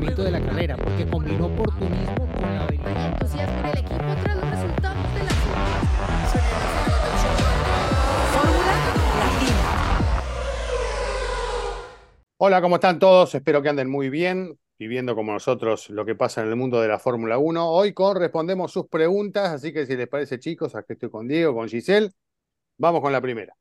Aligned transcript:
funcionamiento 0.00 0.24
de 0.24 0.30
la 0.30 0.40
carrera, 0.40 0.76
porque 0.76 1.06
combinó 1.06 1.46
oportunismo 1.46 2.26
con 2.32 2.42
la 2.42 2.64
habilidad. 2.64 3.12
entusiasmo 3.12 3.58
en 3.58 3.66
el 3.66 3.78
equipo 3.78 4.04
tras 4.22 4.36
los 4.36 4.50
resultados 4.50 5.14
de 5.14 5.18
la 5.20 5.30
Fórmula 8.32 8.72
Latina. 9.16 9.56
Hola, 12.38 12.62
¿cómo 12.62 12.76
están 12.76 12.98
todos? 12.98 13.34
Espero 13.34 13.60
que 13.62 13.68
anden 13.68 13.90
muy 13.90 14.08
bien, 14.08 14.58
viviendo 14.78 15.14
como 15.14 15.32
nosotros 15.32 15.90
lo 15.90 16.06
que 16.06 16.14
pasa 16.14 16.40
en 16.42 16.48
el 16.48 16.56
mundo 16.56 16.80
de 16.80 16.88
la 16.88 16.98
Fórmula 16.98 17.36
1. 17.36 17.70
Hoy 17.70 17.92
correspondemos 17.92 18.72
sus 18.72 18.88
preguntas, 18.88 19.50
así 19.50 19.72
que 19.72 19.84
si 19.84 19.96
les 19.96 20.08
parece, 20.08 20.38
chicos, 20.38 20.74
aquí 20.74 20.94
estoy 20.94 21.10
con 21.10 21.28
Diego, 21.28 21.54
con 21.54 21.68
Giselle. 21.68 22.10
Vamos 22.78 23.02
con 23.02 23.12
la 23.12 23.20
primera. 23.20 23.54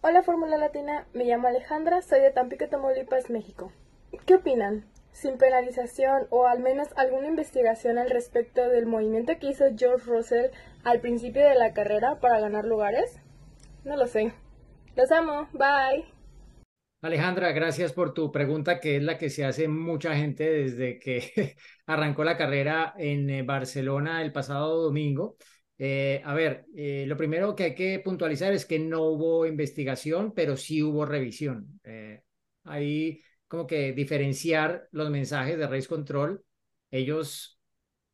Hola 0.00 0.24
Fórmula 0.24 0.56
Latina, 0.56 1.06
me 1.12 1.24
llamo 1.24 1.46
Alejandra, 1.46 2.02
soy 2.02 2.20
de 2.20 2.32
Tampico, 2.32 2.66
Tamaulipas, 2.68 3.30
México. 3.30 3.70
¿Qué 4.26 4.34
opinan? 4.34 4.91
Sin 5.12 5.38
penalización 5.38 6.26
o 6.30 6.46
al 6.46 6.60
menos 6.60 6.88
alguna 6.96 7.28
investigación 7.28 7.98
al 7.98 8.10
respecto 8.10 8.68
del 8.68 8.86
movimiento 8.86 9.38
que 9.38 9.48
hizo 9.50 9.64
George 9.76 10.06
Russell 10.06 10.50
al 10.84 11.00
principio 11.00 11.46
de 11.46 11.54
la 11.54 11.72
carrera 11.72 12.18
para 12.20 12.40
ganar 12.40 12.64
lugares? 12.64 13.20
No 13.84 13.96
lo 13.96 14.06
sé. 14.06 14.32
Los 14.96 15.10
amo, 15.12 15.48
bye. 15.52 16.04
Alejandra, 17.02 17.50
gracias 17.50 17.92
por 17.92 18.14
tu 18.14 18.30
pregunta, 18.30 18.78
que 18.78 18.96
es 18.96 19.02
la 19.02 19.18
que 19.18 19.28
se 19.28 19.44
hace 19.44 19.66
mucha 19.66 20.14
gente 20.14 20.48
desde 20.48 21.00
que 21.00 21.56
arrancó 21.86 22.22
la 22.22 22.36
carrera 22.36 22.94
en 22.96 23.28
eh, 23.28 23.42
Barcelona 23.42 24.22
el 24.22 24.30
pasado 24.32 24.80
domingo. 24.82 25.36
Eh, 25.78 26.22
a 26.24 26.32
ver, 26.32 26.64
eh, 26.76 27.04
lo 27.08 27.16
primero 27.16 27.56
que 27.56 27.64
hay 27.64 27.74
que 27.74 27.98
puntualizar 27.98 28.52
es 28.52 28.66
que 28.66 28.78
no 28.78 29.02
hubo 29.02 29.46
investigación, 29.46 30.32
pero 30.32 30.56
sí 30.56 30.80
hubo 30.80 31.04
revisión. 31.04 31.80
Ahí 32.64 33.20
como 33.52 33.66
que 33.66 33.92
diferenciar 33.92 34.88
los 34.92 35.10
mensajes 35.10 35.58
de 35.58 35.66
Race 35.66 35.86
Control. 35.86 36.42
Ellos 36.90 37.60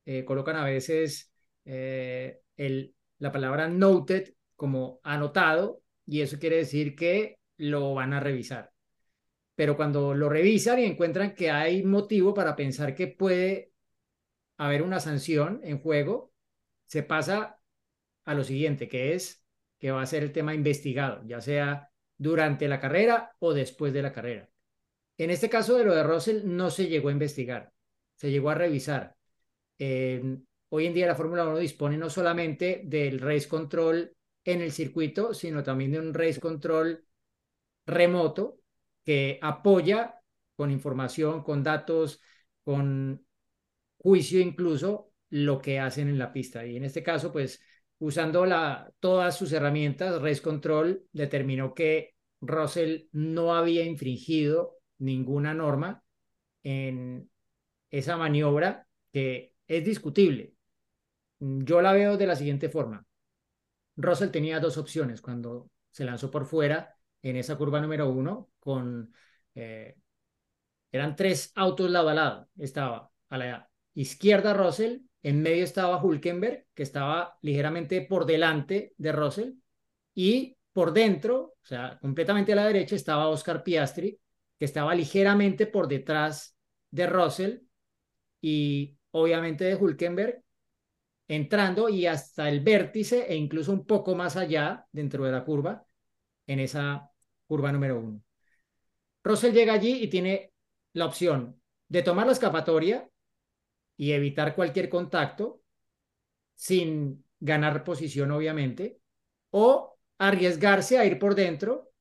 eh, 0.05 0.25
colocan 0.25 0.57
a 0.57 0.65
veces 0.65 1.33
eh, 1.65 2.41
el, 2.57 2.97
la 3.19 3.31
palabra 3.31 3.69
noted 3.69 4.35
como 4.57 4.99
anotado 5.05 5.81
y 6.05 6.23
eso 6.23 6.41
quiere 6.41 6.57
decir 6.57 6.97
que 6.97 7.39
lo 7.57 7.95
van 7.95 8.15
a 8.15 8.19
revisar. 8.19 8.73
Pero 9.55 9.77
cuando 9.77 10.13
lo 10.13 10.29
revisan 10.29 10.81
y 10.81 10.87
encuentran 10.87 11.37
que 11.37 11.53
hay 11.53 11.85
motivo 11.85 12.35
para 12.35 12.57
pensar 12.57 12.97
que 12.97 13.07
puede 13.07 13.71
haber 14.57 14.83
una 14.83 14.99
sanción 14.99 15.61
en 15.63 15.79
juego, 15.81 16.33
se 16.87 17.05
pasa 17.05 17.61
a 18.25 18.35
lo 18.35 18.43
siguiente, 18.43 18.89
que 18.89 19.15
es 19.15 19.45
que 19.79 19.93
va 19.93 20.03
a 20.03 20.07
ser 20.07 20.25
el 20.25 20.33
tema 20.33 20.53
investigado, 20.53 21.23
ya 21.27 21.41
sea 21.41 21.93
durante 22.17 22.67
la 22.67 22.81
carrera 22.81 23.37
o 23.39 23.55
después 23.55 23.93
de 23.93 24.03
la 24.03 24.13
carrera. 24.13 24.51
En 25.19 25.31
este 25.31 25.51
caso 25.51 25.77
de 25.77 25.85
lo 25.85 25.95
de 25.95 26.05
Russell 26.05 26.43
no 26.45 26.71
se 26.71 26.89
llegó 26.89 27.09
a 27.09 27.13
investigar, 27.13 27.73
se 28.15 28.31
llegó 28.31 28.51
a 28.51 28.55
revisar. 28.55 29.17
Hoy 29.79 30.87
en 30.87 30.95
día 30.95 31.07
la 31.07 31.15
Fórmula 31.15 31.47
1 31.47 31.59
dispone 31.59 31.99
no 31.99 32.09
solamente 32.09 32.83
del 32.85 33.19
race 33.21 33.49
control 33.49 34.15
en 34.45 34.61
el 34.61 34.73
circuito, 34.73 35.35
sino 35.35 35.63
también 35.63 35.93
de 35.93 36.01
un 36.01 36.15
race 36.15 36.41
control 36.41 37.05
remoto 37.85 38.61
que 39.05 39.39
apoya 39.43 40.21
con 40.55 40.71
información, 40.71 41.43
con 41.43 41.63
datos, 41.63 42.21
con 42.63 43.27
juicio 43.99 44.41
incluso 44.41 45.13
lo 45.31 45.61
que 45.61 45.81
hacen 45.81 46.09
en 46.09 46.19
la 46.19 46.33
pista. 46.33 46.65
Y 46.65 46.77
en 46.77 46.85
este 46.85 47.03
caso, 47.03 47.33
pues 47.33 47.61
usando 47.99 48.47
todas 49.01 49.37
sus 49.37 49.53
herramientas, 49.53 50.23
Race 50.23 50.41
Control 50.41 51.03
determinó 51.13 51.75
que 51.75 52.15
Russell 52.41 53.09
no 53.13 53.55
había 53.55 53.85
infringido 53.85 54.78
ninguna 54.99 55.55
norma 55.55 56.03
en 56.63 57.31
esa 57.91 58.17
maniobra 58.17 58.87
que 59.13 59.55
es 59.67 59.85
discutible. 59.85 60.55
Yo 61.41 61.81
la 61.81 61.93
veo 61.93 62.17
de 62.17 62.27
la 62.27 62.37
siguiente 62.37 62.69
forma. 62.69 63.07
Russell 63.97 64.31
tenía 64.31 64.61
dos 64.61 64.79
opciones 64.79 65.21
cuando 65.21 65.71
se 65.91 66.05
lanzó 66.05 66.31
por 66.31 66.47
fuera 66.47 66.97
en 67.23 67.37
esa 67.37 67.57
curva 67.57 67.81
número 67.81 68.09
uno 68.11 68.51
con... 68.59 69.13
Eh, 69.55 69.97
eran 70.91 71.17
tres 71.17 71.53
autos 71.55 71.91
lado 71.91 72.09
a 72.09 72.15
lado. 72.15 72.49
Estaba 72.59 73.11
a 73.29 73.39
la 73.39 73.71
izquierda 73.95 74.55
Russell, 74.55 75.01
en 75.23 75.43
medio 75.43 75.65
estaba 75.65 76.03
Hulkenberg, 76.03 76.67
que 76.75 76.83
estaba 76.83 77.37
ligeramente 77.43 78.03
por 78.03 78.25
delante 78.25 78.95
de 78.97 79.13
Russell, 79.13 79.53
y 80.15 80.57
por 80.73 80.93
dentro, 80.93 81.55
o 81.63 81.67
sea, 81.67 81.99
completamente 82.01 82.53
a 82.53 82.57
la 82.57 82.67
derecha, 82.67 82.97
estaba 82.97 83.29
Oscar 83.29 83.63
Piastri, 83.63 84.19
que 84.59 84.65
estaba 84.65 84.95
ligeramente 84.95 85.67
por 85.67 85.89
detrás 85.89 86.57
de 86.91 87.07
Russell 87.07 87.59
y 88.41 88.97
obviamente 89.11 89.65
de 89.65 89.75
Hulkenberg, 89.77 90.43
entrando 91.29 91.89
y 91.89 92.07
hasta 92.07 92.49
el 92.49 92.61
vértice 92.61 93.27
e 93.29 93.37
incluso 93.37 93.73
un 93.73 93.87
poco 93.87 94.15
más 94.15 94.37
allá 94.37 94.87
dentro 94.93 95.25
de 95.25 95.33
la 95.33 95.45
curva, 95.45 95.87
en 96.47 96.61
esa 96.61 97.11
curva 97.47 97.73
número 97.73 97.99
uno. 98.01 98.23
Russell 99.23 99.53
llega 99.53 99.75
allí 99.75 100.03
y 100.03 100.09
tiene 100.09 100.53
la 100.95 101.07
opción 101.07 101.61
de 101.89 102.03
tomar 102.03 102.27
la 102.27 102.33
escapatoria 102.33 103.09
y 103.97 104.13
evitar 104.13 104.55
cualquier 104.55 104.89
contacto 104.89 105.63
sin 106.55 107.25
ganar 107.41 107.85
posición, 107.85 108.31
obviamente, 108.31 109.01
o 109.51 109.99
arriesgarse 110.19 110.99
a 110.99 111.05
ir 111.05 111.19
por 111.19 111.35
dentro 111.35 111.93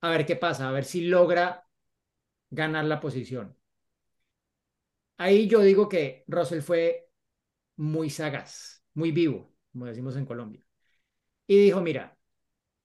a 0.00 0.10
ver 0.10 0.26
qué 0.26 0.36
pasa, 0.36 0.68
a 0.68 0.72
ver 0.72 0.84
si 0.84 1.06
logra 1.06 1.63
ganar 2.54 2.84
la 2.86 3.00
posición. 3.00 3.56
Ahí 5.16 5.46
yo 5.48 5.60
digo 5.60 5.88
que 5.88 6.24
Russell 6.26 6.60
fue 6.60 7.08
muy 7.76 8.10
sagaz, 8.10 8.84
muy 8.94 9.12
vivo, 9.12 9.54
como 9.72 9.86
decimos 9.86 10.16
en 10.16 10.26
Colombia. 10.26 10.66
Y 11.46 11.58
dijo, 11.58 11.80
mira, 11.80 12.18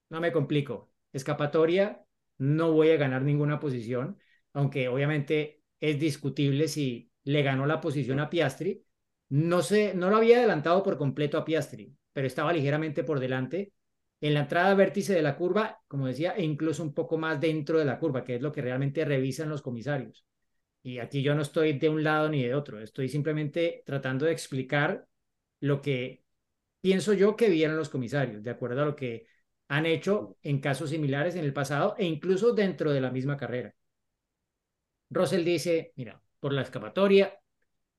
no 0.09 0.21
me 0.21 0.31
complico, 0.31 0.91
escapatoria, 1.13 2.05
no 2.37 2.73
voy 2.73 2.91
a 2.91 2.97
ganar 2.97 3.23
ninguna 3.23 3.59
posición, 3.59 4.19
aunque 4.53 4.87
obviamente 4.89 5.63
es 5.79 5.99
discutible 5.99 6.67
si 6.67 7.11
le 7.23 7.43
ganó 7.43 7.65
la 7.65 7.81
posición 7.81 8.19
a 8.19 8.29
Piastri. 8.29 8.85
No, 9.29 9.61
sé, 9.61 9.93
no 9.95 10.09
lo 10.09 10.17
había 10.17 10.39
adelantado 10.39 10.83
por 10.83 10.97
completo 10.97 11.37
a 11.37 11.45
Piastri, 11.45 11.95
pero 12.13 12.27
estaba 12.27 12.53
ligeramente 12.53 13.03
por 13.03 13.19
delante 13.19 13.73
en 14.21 14.33
la 14.33 14.41
entrada 14.41 14.73
vértice 14.75 15.13
de 15.13 15.21
la 15.21 15.35
curva, 15.35 15.81
como 15.87 16.07
decía, 16.07 16.31
e 16.31 16.43
incluso 16.43 16.83
un 16.83 16.93
poco 16.93 17.17
más 17.17 17.39
dentro 17.39 17.79
de 17.79 17.85
la 17.85 17.99
curva, 17.99 18.23
que 18.23 18.35
es 18.35 18.41
lo 18.41 18.51
que 18.51 18.61
realmente 18.61 19.05
revisan 19.05 19.49
los 19.49 19.61
comisarios. 19.61 20.25
Y 20.83 20.99
aquí 20.99 21.21
yo 21.21 21.35
no 21.35 21.41
estoy 21.41 21.73
de 21.77 21.89
un 21.89 22.03
lado 22.03 22.29
ni 22.29 22.43
de 22.43 22.55
otro, 22.55 22.81
estoy 22.81 23.09
simplemente 23.09 23.83
tratando 23.85 24.25
de 24.25 24.31
explicar 24.31 25.07
lo 25.59 25.81
que 25.81 26.23
pienso 26.81 27.13
yo 27.13 27.35
que 27.35 27.49
vieron 27.49 27.77
los 27.77 27.89
comisarios, 27.89 28.43
de 28.43 28.49
acuerdo 28.49 28.81
a 28.81 28.85
lo 28.85 28.95
que 28.95 29.27
han 29.67 29.85
hecho 29.85 30.37
en 30.41 30.59
casos 30.59 30.89
similares 30.89 31.35
en 31.35 31.45
el 31.45 31.53
pasado 31.53 31.95
e 31.97 32.05
incluso 32.05 32.53
dentro 32.53 32.91
de 32.91 33.01
la 33.01 33.11
misma 33.11 33.37
carrera. 33.37 33.75
Russell 35.09 35.43
dice, 35.43 35.93
mira, 35.95 36.21
por 36.39 36.53
la 36.53 36.61
escapatoria, 36.61 37.39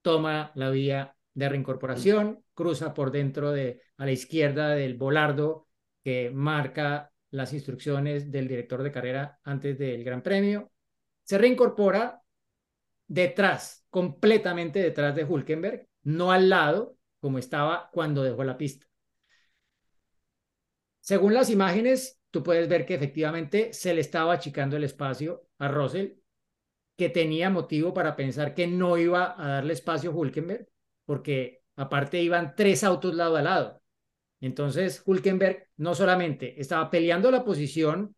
toma 0.02 0.52
la 0.54 0.70
vía 0.70 1.16
de 1.34 1.48
reincorporación, 1.48 2.44
cruza 2.54 2.94
por 2.94 3.10
dentro 3.10 3.52
de 3.52 3.82
a 3.96 4.04
la 4.04 4.12
izquierda 4.12 4.70
del 4.70 4.96
volardo 4.96 5.68
que 6.02 6.30
marca 6.30 7.12
las 7.30 7.52
instrucciones 7.52 8.30
del 8.30 8.48
director 8.48 8.82
de 8.82 8.92
carrera 8.92 9.38
antes 9.44 9.78
del 9.78 10.02
Gran 10.04 10.22
Premio, 10.22 10.70
se 11.24 11.38
reincorpora 11.38 12.22
detrás, 13.06 13.84
completamente 13.90 14.80
detrás 14.80 15.14
de 15.14 15.24
Hulkenberg, 15.24 15.86
no 16.02 16.32
al 16.32 16.48
lado 16.48 16.96
como 17.20 17.38
estaba 17.38 17.90
cuando 17.92 18.22
dejó 18.22 18.44
la 18.44 18.56
pista. 18.56 18.86
Según 21.00 21.34
las 21.34 21.50
imágenes, 21.50 22.20
tú 22.30 22.42
puedes 22.42 22.68
ver 22.68 22.86
que 22.86 22.94
efectivamente 22.94 23.72
se 23.72 23.94
le 23.94 24.00
estaba 24.00 24.32
achicando 24.34 24.76
el 24.76 24.84
espacio 24.84 25.46
a 25.58 25.68
Russell, 25.68 26.14
que 26.96 27.08
tenía 27.08 27.50
motivo 27.50 27.94
para 27.94 28.16
pensar 28.16 28.54
que 28.54 28.66
no 28.66 28.96
iba 28.98 29.34
a 29.42 29.48
darle 29.48 29.72
espacio 29.72 30.10
a 30.10 30.14
Hulkenberg, 30.14 30.68
porque 31.04 31.62
aparte 31.76 32.22
iban 32.22 32.54
tres 32.54 32.84
autos 32.84 33.14
lado 33.14 33.36
a 33.36 33.42
lado. 33.42 33.79
Entonces, 34.40 35.02
Hulkenberg 35.04 35.68
no 35.76 35.94
solamente 35.94 36.60
estaba 36.60 36.90
peleando 36.90 37.30
la 37.30 37.44
posición 37.44 38.14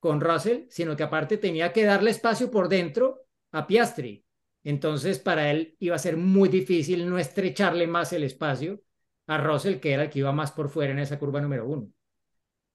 con 0.00 0.20
Russell, 0.20 0.64
sino 0.70 0.96
que 0.96 1.02
aparte 1.02 1.38
tenía 1.38 1.72
que 1.72 1.84
darle 1.84 2.10
espacio 2.10 2.50
por 2.50 2.68
dentro 2.68 3.22
a 3.52 3.66
Piastri. 3.66 4.24
Entonces, 4.64 5.18
para 5.18 5.50
él 5.50 5.76
iba 5.80 5.96
a 5.96 5.98
ser 5.98 6.16
muy 6.16 6.48
difícil 6.48 7.08
no 7.08 7.18
estrecharle 7.18 7.86
más 7.86 8.12
el 8.12 8.24
espacio 8.24 8.82
a 9.26 9.38
Russell, 9.38 9.78
que 9.80 9.92
era 9.92 10.04
el 10.04 10.10
que 10.10 10.20
iba 10.20 10.32
más 10.32 10.52
por 10.52 10.68
fuera 10.70 10.92
en 10.92 10.98
esa 11.00 11.18
curva 11.18 11.40
número 11.40 11.66
uno. 11.66 11.88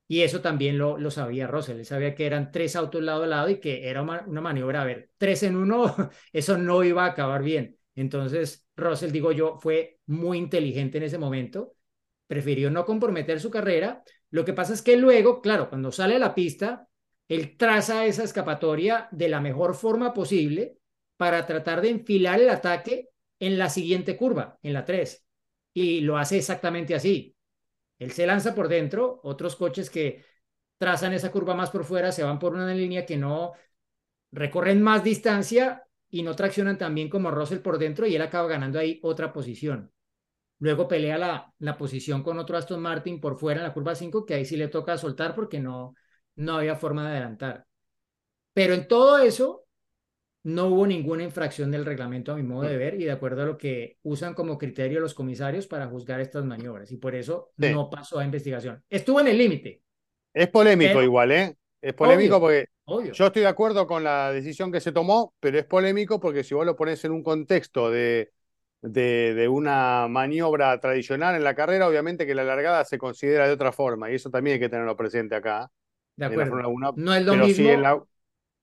Y 0.07 0.21
eso 0.21 0.41
también 0.41 0.77
lo, 0.77 0.97
lo 0.97 1.11
sabía 1.11 1.47
Russell. 1.47 1.79
Él 1.79 1.85
sabía 1.85 2.13
que 2.15 2.25
eran 2.25 2.51
tres 2.51 2.75
autos 2.75 3.01
lado 3.01 3.23
a 3.23 3.27
lado 3.27 3.49
y 3.49 3.59
que 3.59 3.89
era 3.89 4.01
una, 4.01 4.23
una 4.27 4.41
maniobra, 4.41 4.81
a 4.81 4.85
ver, 4.85 5.11
tres 5.17 5.43
en 5.43 5.55
uno, 5.55 5.95
eso 6.33 6.57
no 6.57 6.83
iba 6.83 7.05
a 7.05 7.07
acabar 7.09 7.41
bien. 7.43 7.77
Entonces, 7.95 8.67
Russell, 8.75 9.11
digo 9.11 9.31
yo, 9.31 9.57
fue 9.59 9.99
muy 10.07 10.37
inteligente 10.37 10.97
en 10.97 11.03
ese 11.05 11.17
momento. 11.17 11.75
Prefirió 12.27 12.71
no 12.71 12.85
comprometer 12.85 13.39
su 13.39 13.49
carrera. 13.49 14.03
Lo 14.29 14.45
que 14.45 14.53
pasa 14.53 14.73
es 14.73 14.81
que 14.81 14.97
luego, 14.97 15.41
claro, 15.41 15.69
cuando 15.69 15.91
sale 15.91 16.15
a 16.15 16.19
la 16.19 16.35
pista, 16.35 16.87
él 17.27 17.57
traza 17.57 18.05
esa 18.05 18.23
escapatoria 18.23 19.07
de 19.11 19.29
la 19.29 19.39
mejor 19.39 19.75
forma 19.75 20.13
posible 20.13 20.77
para 21.17 21.45
tratar 21.45 21.81
de 21.81 21.89
enfilar 21.89 22.41
el 22.41 22.49
ataque 22.49 23.09
en 23.39 23.57
la 23.57 23.69
siguiente 23.69 24.17
curva, 24.17 24.57
en 24.61 24.73
la 24.73 24.85
3. 24.85 25.25
Y 25.73 26.01
lo 26.01 26.17
hace 26.17 26.37
exactamente 26.37 26.95
así. 26.95 27.35
Él 27.99 28.11
se 28.11 28.25
lanza 28.25 28.53
por 28.55 28.67
dentro, 28.67 29.19
otros 29.23 29.55
coches 29.55 29.89
que 29.89 30.25
trazan 30.77 31.13
esa 31.13 31.31
curva 31.31 31.55
más 31.55 31.69
por 31.69 31.85
fuera 31.85 32.11
se 32.11 32.23
van 32.23 32.39
por 32.39 32.53
una 32.53 32.73
línea 32.73 33.05
que 33.05 33.17
no 33.17 33.53
recorren 34.31 34.81
más 34.81 35.03
distancia 35.03 35.83
y 36.09 36.23
no 36.23 36.35
traccionan 36.35 36.77
tan 36.77 36.93
bien 36.93 37.09
como 37.09 37.31
Russell 37.31 37.59
por 37.59 37.77
dentro 37.77 38.05
y 38.05 38.15
él 38.15 38.21
acaba 38.21 38.47
ganando 38.47 38.79
ahí 38.79 38.99
otra 39.03 39.31
posición. 39.31 39.91
Luego 40.63 40.87
pelea 40.87 41.17
la, 41.17 41.53
la 41.59 41.77
posición 41.77 42.23
con 42.23 42.39
otro 42.39 42.55
Aston 42.57 42.81
Martin 42.81 43.19
por 43.19 43.37
fuera 43.37 43.59
en 43.59 43.67
la 43.67 43.73
curva 43.73 43.95
5, 43.95 44.25
que 44.25 44.33
ahí 44.35 44.45
sí 44.45 44.55
le 44.55 44.69
toca 44.69 44.97
soltar 44.97 45.35
porque 45.35 45.59
no, 45.59 45.93
no 46.35 46.55
había 46.55 46.77
forma 46.77 47.03
de 47.03 47.11
adelantar. 47.17 47.65
Pero 48.53 48.73
en 48.73 48.87
todo 48.87 49.17
eso, 49.17 49.65
no 50.43 50.67
hubo 50.67 50.87
ninguna 50.87 51.23
infracción 51.23 51.69
del 51.69 51.85
reglamento 51.85 52.31
a 52.31 52.35
mi 52.37 52.43
modo 52.43 52.63
de 52.69 52.77
ver 52.77 52.95
y 52.95 53.03
de 53.03 53.11
acuerdo 53.11 53.41
a 53.41 53.45
lo 53.45 53.57
que 53.57 53.97
usan 54.03 54.33
como 54.33 54.57
criterio 54.57 55.01
los 55.01 55.13
comisarios 55.13 55.67
para 55.67 55.87
juzgar 55.87 56.21
estas 56.21 56.45
maniobras. 56.45 56.91
Y 56.93 56.97
por 56.97 57.13
eso 57.13 57.51
Sí. 57.59 57.69
no 57.71 57.89
pasó 57.89 58.19
a 58.19 58.25
investigación. 58.25 58.81
Estuvo 58.89 59.19
en 59.19 59.27
el 59.27 59.37
límite, 59.37 59.81
Es 60.33 60.47
polémico 60.47 60.93
Pero- 60.93 61.03
igual, 61.03 61.31
¿eh? 61.33 61.55
Es 61.81 61.93
polémico 61.93 62.37
Obvio. 62.37 62.41
porque 62.41 62.65
obvio. 62.85 63.11
yo 63.13 63.25
estoy 63.27 63.41
de 63.41 63.49
acuerdo 63.49 63.85
con 63.85 64.03
la 64.03 64.31
decisión 64.31 64.71
que 64.71 64.79
se 64.79 64.93
tomó, 64.93 65.33
pero 65.41 65.59
es 65.59 65.65
polémico 65.65 66.19
porque 66.21 66.43
si 66.45 66.55
vos 66.55 66.65
lo 66.65 66.75
pones 66.77 67.03
en 67.03 67.11
un 67.11 67.21
contexto 67.21 67.91
de, 67.91 68.31
de, 68.83 69.33
de 69.33 69.47
una 69.47 70.07
maniobra 70.09 70.79
tradicional 70.79 71.35
en 71.35 71.43
la 71.43 71.55
carrera, 71.55 71.87
obviamente 71.87 72.25
que 72.27 72.35
la 72.35 72.43
largada 72.43 72.85
se 72.85 72.97
considera 72.99 73.47
de 73.47 73.53
otra 73.53 73.71
forma 73.71 74.11
y 74.11 74.15
eso 74.15 74.29
también 74.29 74.55
hay 74.55 74.59
que 74.59 74.69
tenerlo 74.69 74.95
presente 74.95 75.35
acá. 75.35 75.71
de 76.15 76.25
en 76.25 76.29
la 76.29 76.43
acuerdo. 76.43 76.51
Fórmula 76.51 76.67
1, 76.67 76.93
no 76.97 77.13
es 77.15 77.25
lo 77.25 77.35
mismo. 77.35 77.55
sí 77.55 77.67
en 77.69 77.81
la, 77.81 78.03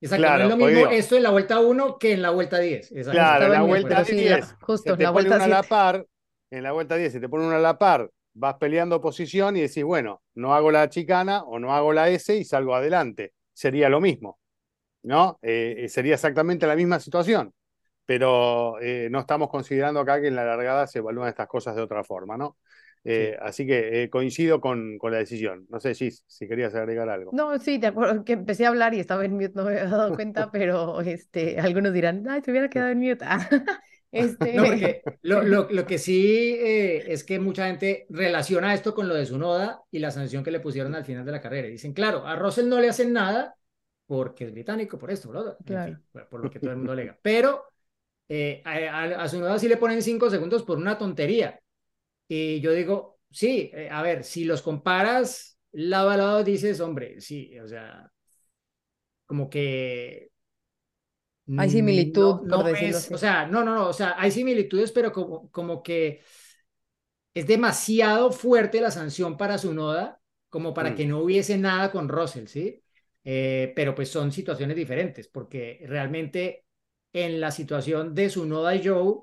Exacto, 0.03 0.21
Claro, 0.23 0.37
no 0.37 0.43
es 0.45 0.49
lo 0.51 0.57
mismo 0.65 0.79
digo- 0.79 0.89
esto 0.91 1.15
en 1.17 1.23
la 1.23 1.29
vuelta 1.31 1.59
1 1.59 1.97
que 1.99 2.13
en 2.13 2.21
la 2.21 2.29
vuelta 2.31 2.57
10. 2.59 2.91
Exacto. 2.91 3.11
Claro, 3.11 3.45
en 3.45 3.51
la 3.51 3.61
vuelta 3.63 3.89
pero 3.89 4.05
sí, 4.05 4.15
la- 4.25 4.35
10, 4.37 4.55
justo, 4.61 4.91
se 4.93 4.97
te 4.97 5.03
la 5.03 5.09
pone 5.11 5.29
vuelta 5.29 5.35
una 5.35 5.43
a 5.43 5.47
la 5.47 5.55
7. 5.63 5.69
par, 5.69 6.05
en 6.51 6.63
la 6.63 6.71
vuelta 6.71 6.95
10, 6.95 7.13
si 7.13 7.19
te 7.19 7.29
pone 7.29 7.45
una 7.45 7.57
a 7.57 7.59
la 7.59 7.77
par, 7.77 8.09
vas 8.33 8.55
peleando 8.55 8.99
posición 9.01 9.57
y 9.57 9.61
decís, 9.61 9.83
bueno, 9.83 10.21
no 10.35 10.53
hago 10.55 10.71
la 10.71 10.89
chicana 10.89 11.43
o 11.43 11.59
no 11.59 11.73
hago 11.75 11.93
la 11.93 12.09
S 12.09 12.35
y 12.35 12.43
salgo 12.45 12.73
adelante. 12.75 13.33
Sería 13.53 13.89
lo 13.89 13.99
mismo, 14.01 14.39
¿no? 15.03 15.37
Eh, 15.41 15.75
eh, 15.79 15.89
sería 15.89 16.15
exactamente 16.15 16.65
la 16.65 16.75
misma 16.75 16.99
situación, 16.99 17.53
pero 18.11 18.77
eh, 18.81 19.07
no 19.09 19.19
estamos 19.21 19.49
considerando 19.49 20.01
acá 20.01 20.19
que 20.19 20.27
en 20.27 20.35
la 20.35 20.43
largada 20.43 20.85
se 20.85 20.99
evalúan 20.99 21.29
estas 21.29 21.47
cosas 21.47 21.75
de 21.77 21.81
otra 21.81 22.03
forma, 22.03 22.37
¿no? 22.37 22.57
Eh, 23.05 23.37
Así 23.41 23.65
que 23.65 24.03
eh, 24.03 24.09
coincido 24.09 24.59
con, 24.59 24.97
con 24.97 25.11
la 25.13 25.19
decisión. 25.19 25.65
No 25.69 25.79
sé, 25.79 25.95
Gis, 25.95 26.23
si 26.27 26.45
querías 26.47 26.75
agregar 26.75 27.07
algo. 27.09 27.31
No, 27.31 27.57
sí, 27.59 27.77
de 27.77 27.87
acuerdo, 27.87 28.25
que 28.25 28.33
empecé 28.33 28.65
a 28.65 28.69
hablar 28.69 28.93
y 28.93 28.99
estaba 28.99 29.23
en 29.23 29.33
mute, 29.33 29.53
no 29.55 29.63
me 29.63 29.69
había 29.79 29.85
dado 29.89 30.13
cuenta, 30.13 30.51
pero 30.51 30.99
este, 31.01 31.57
algunos 31.61 31.93
dirán, 31.93 32.27
ay, 32.29 32.41
se 32.43 32.51
hubiera 32.51 32.69
quedado 32.69 32.89
en 32.91 32.99
mute. 32.99 33.25
Este, 34.13 34.57
No, 34.57 34.65
porque 34.65 35.05
lo, 35.21 35.41
lo, 35.43 35.69
lo 35.71 35.85
que 35.87 35.97
sí 35.97 36.53
eh, 36.59 37.13
es 37.13 37.23
que 37.23 37.39
mucha 37.39 37.67
gente 37.67 38.05
relaciona 38.09 38.73
esto 38.73 38.93
con 38.93 39.07
lo 39.07 39.15
de 39.15 39.25
su 39.25 39.37
noda 39.37 39.83
y 39.89 39.99
la 39.99 40.11
sanción 40.11 40.43
que 40.43 40.51
le 40.51 40.59
pusieron 40.59 40.93
al 40.95 41.05
final 41.05 41.23
de 41.25 41.31
la 41.31 41.39
carrera. 41.39 41.69
Y 41.69 41.71
dicen, 41.71 41.93
claro, 41.93 42.27
a 42.27 42.35
Russell 42.35 42.67
no 42.67 42.81
le 42.81 42.89
hacen 42.89 43.13
nada 43.13 43.55
porque 44.05 44.43
es 44.45 44.51
británico, 44.51 44.97
por 44.97 45.11
esto, 45.11 45.29
¿verdad? 45.31 45.57
En 45.65 45.79
Claro. 45.79 45.79
fin, 45.79 46.03
por- 46.11 46.27
por 46.27 46.41
lo 46.41 46.49
que 46.49 46.59
todo 46.59 46.71
el 46.71 46.77
mundo 46.77 46.91
alega. 46.91 47.17
Pero 47.21 47.63
eh, 48.31 48.61
a, 48.65 48.71
a- 48.73 49.23
a 49.23 49.29
su 49.29 49.39
noda 49.39 49.59
sí 49.59 49.67
le 49.67 49.77
ponen 49.77 50.01
cinco 50.01 50.29
segundos 50.29 50.63
por 50.63 50.77
una 50.77 50.97
tontería. 50.97 51.59
Y 52.27 52.61
yo 52.61 52.73
digo, 52.73 53.19
sí, 53.31 53.71
eh, 53.73 53.89
a 53.91 54.01
ver, 54.03 54.23
si 54.23 54.45
los 54.45 54.61
comparas 54.61 55.59
lado 55.73 56.09
a 56.11 56.17
lado, 56.17 56.43
dices, 56.43 56.79
hombre, 56.81 57.21
sí, 57.21 57.59
o 57.59 57.67
sea, 57.67 58.11
como 59.25 59.49
que 59.49 60.31
Hay 61.55 61.69
similitud, 61.69 62.41
no, 62.41 62.57
por 62.57 62.65
no 62.65 62.67
decirlo 62.67 62.97
es, 62.97 62.97
así. 62.97 63.13
o 63.13 63.17
sea, 63.17 63.45
no, 63.45 63.63
no, 63.63 63.75
no, 63.75 63.87
o 63.89 63.93
sea, 63.93 64.15
hay 64.17 64.31
similitudes, 64.31 64.91
pero 64.91 65.11
como, 65.11 65.49
como 65.51 65.83
que 65.83 66.21
es 67.33 67.47
demasiado 67.47 68.31
fuerte 68.31 68.81
la 68.81 68.91
sanción 68.91 69.37
para 69.37 69.57
su 69.57 69.73
noda 69.73 70.19
como 70.49 70.73
para 70.73 70.93
Mm. 70.93 70.95
que 70.95 71.05
no 71.05 71.19
hubiese 71.19 71.57
nada 71.57 71.91
con 71.91 72.09
Russell, 72.09 72.47
¿sí? 72.47 72.83
Eh, 73.23 73.71
pero 73.75 73.95
pues 73.95 74.09
son 74.09 74.31
situaciones 74.31 74.75
diferentes, 74.75 75.27
porque 75.29 75.81
realmente 75.87 76.65
en 77.13 77.39
la 77.39 77.51
situación 77.51 78.15
de 78.15 78.29
su 78.29 78.45
noda 78.45 78.75
y 78.75 78.87
Joe, 78.87 79.21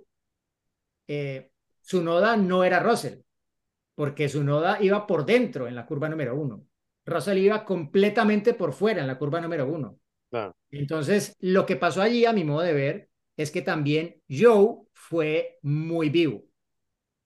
eh, 1.07 1.51
su 1.81 2.03
noda 2.03 2.37
no 2.37 2.65
era 2.65 2.81
Russell, 2.81 3.21
porque 3.95 4.29
su 4.29 4.45
noda 4.45 4.79
iba 4.81 5.07
por 5.07 5.25
dentro 5.25 5.67
en 5.67 5.75
la 5.75 5.87
curva 5.87 6.09
número 6.09 6.37
uno. 6.37 6.65
Russell 7.07 7.39
iba 7.39 7.65
completamente 7.65 8.55
por 8.55 8.73
fuera 8.73 9.01
en 9.01 9.07
la 9.07 9.19
curva 9.19 9.41
número 9.41 9.67
uno. 9.67 9.99
Entonces, 10.71 11.35
lo 11.41 11.65
que 11.65 11.77
pasó 11.77 12.03
allí, 12.03 12.27
a 12.27 12.33
mi 12.33 12.45
modo 12.45 12.61
de 12.61 12.75
ver, 12.75 13.09
es 13.37 13.51
que 13.51 13.63
también 13.63 14.21
Joe 14.29 14.81
fue 14.93 15.59
muy 15.63 16.11
vivo 16.11 16.45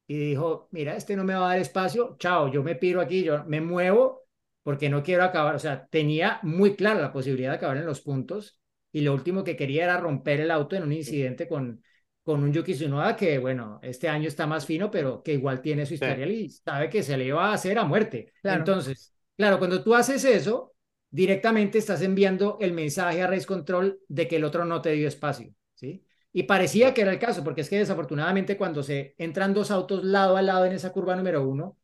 y 0.06 0.17
dijo, 0.19 0.69
mira, 0.73 0.94
este 0.94 1.17
no 1.17 1.25
me 1.25 1.35
va 1.35 1.47
a 1.47 1.49
dar 1.55 1.58
espacio, 1.58 2.17
chao, 2.19 2.53
yo 2.53 2.62
me 2.62 2.75
piro 2.75 3.00
aquí, 3.00 3.25
yo 3.25 3.44
me 3.47 3.61
muevo 3.61 4.25
porque 4.62 4.91
no 4.91 5.03
quiero 5.03 5.25
acabar, 5.25 5.55
o 5.55 5.58
sea, 5.58 5.87
tenía 5.87 6.38
muy 6.43 6.76
clara 6.76 7.00
la 7.00 7.12
posibilidad 7.12 7.50
de 7.50 7.56
acabar 7.56 7.79
en 7.79 7.87
los 7.87 8.03
puntos 8.03 8.61
y 8.93 9.00
lo 9.00 9.15
último 9.15 9.43
que 9.43 9.56
quería 9.56 9.85
era 9.85 9.97
romper 9.99 10.41
el 10.41 10.50
auto 10.50 10.77
en 10.77 10.83
un 10.83 10.93
incidente 10.93 11.49
con, 11.49 11.83
con 12.23 12.44
un 12.44 12.53
Yuki 12.53 12.75
Tsunoda 12.75 13.17
que, 13.17 13.39
bueno, 13.39 13.81
este 13.83 14.09
año 14.09 14.29
está 14.29 14.47
más 14.47 14.67
fino, 14.67 14.91
pero 14.91 15.23
que 15.23 15.33
igual 15.33 15.61
tiene 15.61 15.87
su 15.87 15.94
historial 15.94 16.31
y 16.31 16.50
sabe 16.50 16.89
que 16.91 17.03
se 17.03 17.17
le 17.17 17.25
iba 17.25 17.50
a 17.50 17.55
hacer 17.55 17.79
a 17.79 17.85
muerte. 17.85 18.33
Claro. 18.43 18.59
Entonces, 18.59 19.15
claro, 19.37 19.59
cuando 19.59 19.83
tú 19.83 19.94
haces 19.94 20.25
eso, 20.25 20.75
directamente 21.11 21.79
estás 21.79 22.03
enviando 22.03 22.59
el 22.61 22.73
mensaje 22.73 23.23
a 23.23 23.27
Race 23.27 23.47
Control 23.47 23.99
de 24.09 24.29
que 24.29 24.37
el 24.37 24.44
otro 24.44 24.65
no 24.65 24.81
te 24.81 24.93
dio 24.93 25.09
espacio, 25.09 25.53
¿sí? 25.75 26.05
Y 26.33 26.44
parecía 26.44 26.94
que 26.94 27.03
era 27.03 27.12
el 27.12 27.19
caso, 27.19 27.44
porque 27.44 27.61
es 27.61 27.69
que 27.69 27.79
desafortunadamente 27.79 28.56
cuando 28.56 28.83
se 28.83 29.15
entran 29.19 29.53
dos 29.53 29.71
autos 29.71 30.03
lado 30.05 30.37
a 30.37 30.43
lado 30.43 30.65
en 30.65 30.73
esa 30.73 30.91
curva 30.91 31.15
número 31.17 31.47
uno, 31.47 31.77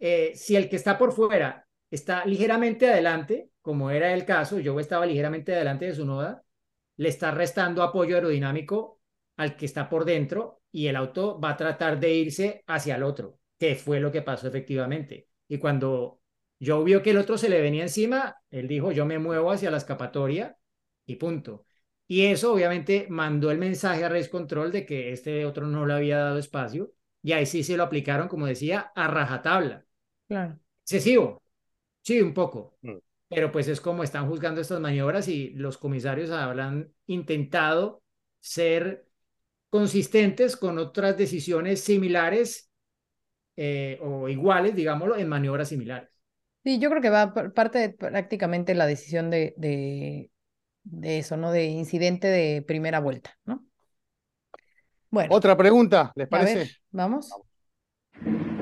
eh, 0.00 0.32
si 0.34 0.56
el 0.56 0.68
que 0.68 0.76
está 0.76 0.98
por 0.98 1.12
fuera 1.12 1.67
está 1.90 2.24
ligeramente 2.24 2.88
adelante, 2.88 3.50
como 3.60 3.90
era 3.90 4.12
el 4.12 4.24
caso, 4.24 4.58
yo 4.58 4.78
estaba 4.80 5.06
ligeramente 5.06 5.54
adelante 5.54 5.86
de 5.86 5.94
su 5.94 6.04
noda, 6.04 6.44
le 6.96 7.08
está 7.08 7.30
restando 7.30 7.82
apoyo 7.82 8.16
aerodinámico 8.16 9.00
al 9.36 9.56
que 9.56 9.66
está 9.66 9.88
por 9.88 10.04
dentro 10.04 10.62
y 10.70 10.86
el 10.86 10.96
auto 10.96 11.40
va 11.40 11.50
a 11.50 11.56
tratar 11.56 11.98
de 12.00 12.12
irse 12.14 12.64
hacia 12.66 12.96
el 12.96 13.02
otro, 13.02 13.38
que 13.58 13.76
fue 13.76 14.00
lo 14.00 14.10
que 14.12 14.22
pasó 14.22 14.48
efectivamente. 14.48 15.28
Y 15.48 15.58
cuando 15.58 16.20
yo 16.58 16.82
vio 16.82 17.02
que 17.02 17.10
el 17.10 17.18
otro 17.18 17.38
se 17.38 17.48
le 17.48 17.60
venía 17.60 17.82
encima, 17.82 18.36
él 18.50 18.68
dijo, 18.68 18.92
yo 18.92 19.06
me 19.06 19.18
muevo 19.18 19.50
hacia 19.50 19.70
la 19.70 19.76
escapatoria 19.76 20.56
y 21.06 21.16
punto. 21.16 21.64
Y 22.06 22.26
eso 22.26 22.52
obviamente 22.52 23.06
mandó 23.10 23.50
el 23.50 23.58
mensaje 23.58 24.04
a 24.04 24.08
Race 24.08 24.30
Control 24.30 24.72
de 24.72 24.84
que 24.86 25.12
este 25.12 25.44
otro 25.44 25.66
no 25.66 25.86
le 25.86 25.94
había 25.94 26.18
dado 26.18 26.38
espacio 26.38 26.92
y 27.22 27.32
ahí 27.32 27.46
sí 27.46 27.62
se 27.62 27.76
lo 27.76 27.82
aplicaron, 27.84 28.28
como 28.28 28.46
decía, 28.46 28.92
a 28.94 29.08
rajatabla. 29.08 29.84
Claro. 30.26 30.58
Excesivo, 30.82 31.42
sí, 32.08 32.20
un 32.22 32.34
poco, 32.34 32.78
Mm. 32.84 32.98
pero 33.28 33.52
pues 33.52 33.68
es 33.68 33.80
como 33.80 34.02
están 34.04 34.28
juzgando 34.28 34.60
estas 34.60 34.80
maniobras 34.80 35.28
y 35.28 35.50
los 35.50 35.78
comisarios 35.78 36.30
habrán 36.30 36.92
intentado 37.06 38.02
ser 38.40 39.08
consistentes 39.70 40.56
con 40.56 40.78
otras 40.78 41.16
decisiones 41.18 41.82
similares 41.82 42.70
eh, 43.56 43.98
o 44.02 44.28
iguales, 44.28 44.74
digámoslo, 44.76 45.16
en 45.16 45.28
maniobras 45.28 45.68
similares. 45.70 46.10
Sí, 46.64 46.78
yo 46.80 46.90
creo 46.90 47.00
que 47.00 47.10
va 47.10 47.32
por 47.32 47.54
parte 47.54 47.78
de 47.78 47.88
prácticamente 47.90 48.74
la 48.74 48.86
decisión 48.86 49.30
de, 49.30 49.54
de, 49.56 50.30
de 50.84 51.18
eso, 51.18 51.36
¿no? 51.36 51.52
De 51.52 51.66
incidente 51.66 52.28
de 52.28 52.62
primera 52.62 53.00
vuelta, 53.00 53.38
¿no? 53.46 53.66
Bueno, 55.10 55.34
Otra 55.36 55.56
pregunta, 55.56 56.12
¿les 56.16 56.28
a 56.30 56.42
parece? 56.42 56.42
ver, 56.42 56.80
vamos. 56.90 57.40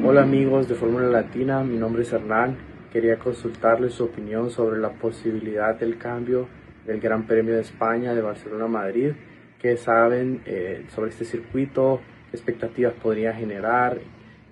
Hola 0.05 0.23
amigos 0.23 0.69
de 0.69 0.75
Fórmula 0.75 1.09
Latina, 1.09 1.63
mi 1.63 1.77
nombre 1.77 2.03
es 2.03 2.13
Hernán. 2.13 2.57
Quería 2.93 3.19
consultarles 3.19 3.95
su 3.95 4.05
opinión 4.05 4.51
sobre 4.51 4.79
la 4.79 4.91
posibilidad 4.91 5.75
del 5.75 5.99
cambio 5.99 6.49
del 6.87 7.01
Gran 7.01 7.27
Premio 7.27 7.55
de 7.55 7.61
España 7.61 8.15
de 8.15 8.23
Barcelona-Madrid. 8.23 9.13
¿Qué 9.61 9.77
saben 9.77 10.43
eh, 10.47 10.87
sobre 10.95 11.11
este 11.11 11.25
circuito? 11.25 12.01
¿Qué 12.31 12.37
expectativas 12.37 12.95
podría 12.95 13.35
generar? 13.35 13.99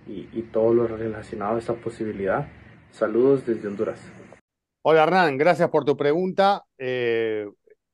Y, 0.06 0.28
y 0.32 0.42
todo 0.52 0.74
lo 0.74 0.86
relacionado 0.86 1.56
a 1.56 1.58
esta 1.58 1.74
posibilidad. 1.74 2.46
Saludos 2.90 3.46
desde 3.46 3.66
Honduras. 3.68 4.00
Hola 4.82 5.04
Hernán, 5.04 5.38
gracias 5.38 5.70
por 5.70 5.86
tu 5.86 5.96
pregunta. 5.96 6.64
Eh, 6.76 7.48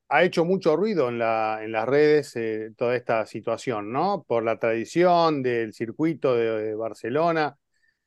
ha 0.08 0.24
hecho 0.24 0.44
mucho 0.44 0.74
ruido 0.74 1.08
en, 1.08 1.18
la, 1.18 1.60
en 1.62 1.70
las 1.70 1.88
redes 1.88 2.34
eh, 2.34 2.72
toda 2.76 2.96
esta 2.96 3.24
situación, 3.26 3.92
¿no? 3.92 4.24
Por 4.26 4.42
la 4.42 4.58
tradición 4.58 5.42
del 5.44 5.72
circuito 5.72 6.34
de, 6.34 6.64
de 6.64 6.74
Barcelona 6.74 7.56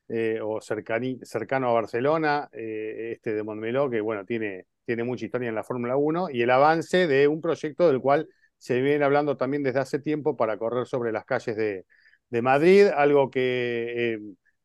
eh, 0.08 0.38
o 0.42 0.60
cercani, 0.60 1.18
cercano 1.22 1.68
a 1.70 1.72
Barcelona, 1.72 2.48
eh, 2.52 3.12
este 3.12 3.34
de 3.34 3.42
Montmeló, 3.42 3.88
que 3.90 4.00
bueno, 4.00 4.24
tiene, 4.24 4.66
tiene 4.84 5.04
mucha 5.04 5.24
historia 5.26 5.48
en 5.48 5.54
la 5.54 5.64
Fórmula 5.64 5.96
1 5.96 6.28
y 6.30 6.42
el 6.42 6.50
avance 6.50 7.06
de 7.06 7.28
un 7.28 7.40
proyecto 7.40 7.88
del 7.88 8.00
cual 8.00 8.28
se 8.58 8.80
viene 8.80 9.04
hablando 9.04 9.36
también 9.36 9.62
desde 9.62 9.80
hace 9.80 9.98
tiempo 9.98 10.36
para 10.36 10.58
correr 10.58 10.86
sobre 10.86 11.12
las 11.12 11.24
calles 11.24 11.56
de, 11.56 11.86
de 12.30 12.42
Madrid, 12.42 12.86
algo 12.88 13.30
que, 13.30 14.14
eh, 14.14 14.18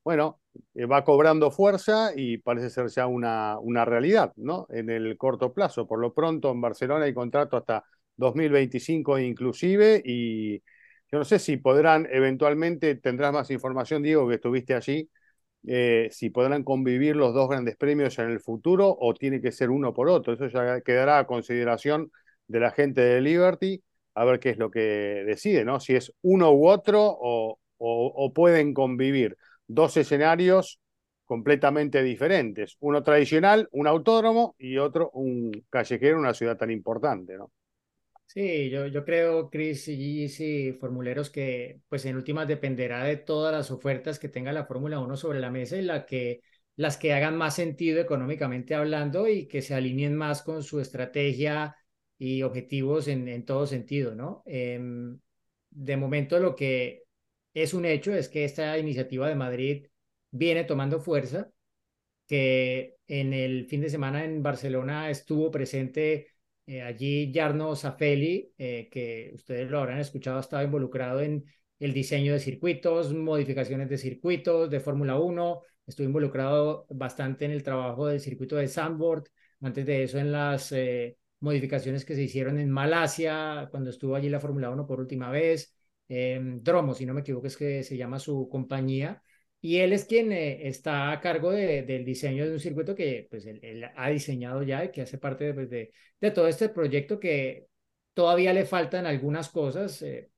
bueno, 0.03 0.39
eh, 0.73 0.85
va 0.85 1.03
cobrando 1.03 1.51
fuerza 1.51 2.11
y 2.15 2.37
parece 2.37 2.69
ser 2.69 2.87
ya 2.89 3.07
una, 3.07 3.59
una 3.59 3.85
realidad, 3.85 4.33
¿no? 4.35 4.65
En 4.69 4.89
el 4.89 5.17
corto 5.17 5.53
plazo. 5.53 5.87
Por 5.87 5.99
lo 5.99 6.13
pronto, 6.13 6.51
en 6.51 6.61
Barcelona 6.61 7.05
hay 7.05 7.13
contrato 7.13 7.57
hasta 7.57 7.83
2025 8.15 9.19
inclusive, 9.19 10.01
y 10.05 10.59
yo 11.11 11.17
no 11.19 11.25
sé 11.25 11.39
si 11.39 11.57
podrán, 11.57 12.07
eventualmente, 12.11 12.95
tendrás 12.95 13.33
más 13.33 13.49
información, 13.51 14.03
Diego, 14.03 14.27
que 14.27 14.35
estuviste 14.35 14.73
allí, 14.75 15.09
eh, 15.67 16.09
si 16.11 16.29
podrán 16.29 16.63
convivir 16.63 17.15
los 17.15 17.33
dos 17.33 17.49
grandes 17.49 17.75
premios 17.75 18.17
en 18.19 18.29
el 18.29 18.39
futuro 18.39 18.95
o 18.99 19.13
tiene 19.13 19.41
que 19.41 19.51
ser 19.51 19.69
uno 19.69 19.93
por 19.93 20.09
otro. 20.09 20.33
Eso 20.33 20.47
ya 20.47 20.81
quedará 20.81 21.19
a 21.19 21.27
consideración 21.27 22.11
de 22.47 22.59
la 22.59 22.71
gente 22.71 23.01
de 23.01 23.21
Liberty, 23.21 23.83
a 24.15 24.25
ver 24.25 24.39
qué 24.39 24.49
es 24.49 24.57
lo 24.57 24.71
que 24.71 24.79
decide, 25.25 25.65
¿no? 25.65 25.79
Si 25.79 25.95
es 25.95 26.13
uno 26.21 26.51
u 26.51 26.67
otro 26.67 27.01
o, 27.01 27.59
o 27.77 28.33
pueden 28.33 28.73
convivir 28.73 29.37
dos 29.67 29.95
escenarios 29.97 30.79
completamente 31.29 32.01
diferentes. 32.01 32.75
Uno 32.79 33.03
tradicional, 33.03 33.69
un 33.71 33.85
autódromo, 33.85 34.55
y 34.57 34.77
otro 34.77 35.11
un 35.13 35.51
callejero 35.69 36.15
en 36.15 36.21
una 36.21 36.33
ciudad 36.33 36.57
tan 36.57 36.71
importante, 36.71 37.37
¿no? 37.37 37.51
Sí, 38.31 38.69
yo, 38.69 38.85
yo 38.85 39.03
creo, 39.03 39.49
Chris 39.49 39.87
y 39.87 40.25
y 40.25 40.71
formuleros, 40.73 41.31
que 41.31 41.81
pues 41.89 42.05
en 42.05 42.15
últimas 42.15 42.47
dependerá 42.47 43.03
de 43.03 43.17
todas 43.17 43.51
las 43.51 43.71
ofertas 43.71 44.19
que 44.19 44.29
tenga 44.29 44.51
la 44.53 44.65
Fórmula 44.67 44.99
1 44.99 45.17
sobre 45.17 45.39
la 45.39 45.49
mesa 45.49 45.77
y 45.77 45.81
la 45.81 46.05
que, 46.05 46.41
las 46.75 46.97
que 46.97 47.11
hagan 47.13 47.35
más 47.37 47.55
sentido 47.55 47.99
económicamente 47.99 48.75
hablando 48.75 49.27
y 49.27 49.47
que 49.47 49.63
se 49.63 49.73
alineen 49.73 50.15
más 50.15 50.43
con 50.43 50.61
su 50.61 50.79
estrategia 50.79 51.75
y 52.19 52.43
objetivos 52.43 53.07
en, 53.07 53.27
en 53.27 53.45
todo 53.45 53.65
sentido, 53.65 54.13
¿no? 54.13 54.43
Em, 54.45 55.19
de 55.71 55.97
momento 55.97 56.39
lo 56.39 56.55
que 56.55 57.05
es 57.55 57.73
un 57.73 57.85
hecho 57.85 58.13
es 58.13 58.29
que 58.29 58.45
esta 58.45 58.77
iniciativa 58.77 59.27
de 59.27 59.35
Madrid 59.35 59.87
viene 60.29 60.65
tomando 60.65 60.99
fuerza, 60.99 61.49
que 62.27 62.95
en 63.07 63.33
el 63.33 63.65
fin 63.67 63.81
de 63.81 63.89
semana 63.89 64.23
en 64.25 64.43
Barcelona 64.43 65.09
estuvo 65.09 65.49
presente 65.51 66.27
eh, 66.69 66.83
allí 66.83 67.31
Jarno 67.33 67.75
Zafeli, 67.75 68.53
eh, 68.55 68.89
que 68.91 69.31
ustedes 69.33 69.67
lo 69.71 69.79
habrán 69.79 69.97
escuchado, 69.99 70.39
estaba 70.39 70.63
involucrado 70.63 71.19
en 71.19 71.43
el 71.79 71.93
diseño 71.93 72.33
de 72.33 72.39
circuitos, 72.39 73.11
modificaciones 73.11 73.89
de 73.89 73.97
circuitos 73.97 74.69
de 74.69 74.79
Fórmula 74.79 75.17
1, 75.17 75.61
estuvo 75.87 76.05
involucrado 76.05 76.85
bastante 76.91 77.45
en 77.45 77.51
el 77.51 77.63
trabajo 77.63 78.05
del 78.05 78.19
circuito 78.19 78.55
de 78.55 78.67
Sandboard, 78.67 79.23
antes 79.61 79.83
de 79.83 80.03
eso 80.03 80.19
en 80.19 80.31
las 80.31 80.71
eh, 80.71 81.17
modificaciones 81.39 82.05
que 82.05 82.13
se 82.13 82.21
hicieron 82.21 82.59
en 82.59 82.69
Malasia, 82.69 83.67
cuando 83.71 83.89
estuvo 83.89 84.15
allí 84.15 84.29
la 84.29 84.39
Fórmula 84.39 84.69
1 84.69 84.85
por 84.85 84.99
última 84.99 85.31
vez, 85.31 85.73
Dromo, 86.07 86.93
si 86.93 87.05
no 87.05 87.13
me 87.15 87.21
equivoco 87.21 87.47
es 87.47 87.57
que 87.57 87.83
se 87.83 87.97
llama 87.97 88.19
su 88.19 88.47
compañía, 88.49 89.23
y 89.61 89.77
él 89.79 89.93
es 89.93 90.05
quien 90.05 90.31
eh, 90.31 90.67
está 90.67 91.11
a 91.11 91.19
cargo 91.21 91.51
de, 91.51 91.83
del 91.83 92.05
diseño 92.05 92.45
de 92.45 92.53
un 92.53 92.59
circuito 92.59 92.95
que 92.95 93.27
pues, 93.29 93.45
él, 93.45 93.85
ha 93.95 94.09
diseñado 94.09 94.63
ya 94.63 94.85
y 94.85 94.91
que 94.91 95.01
hace 95.01 95.17
parte 95.17 95.53
pues, 95.53 95.69
de, 95.69 95.91
de, 96.21 96.31
todo 96.31 96.47
este 96.47 96.69
proyecto 96.69 97.19
que 97.19 97.67
todavía 98.13 98.53
le 98.53 98.65
faltan 98.65 99.05
algunas 99.05 99.49
cosas. 99.49 100.01
Eh, 100.01 100.31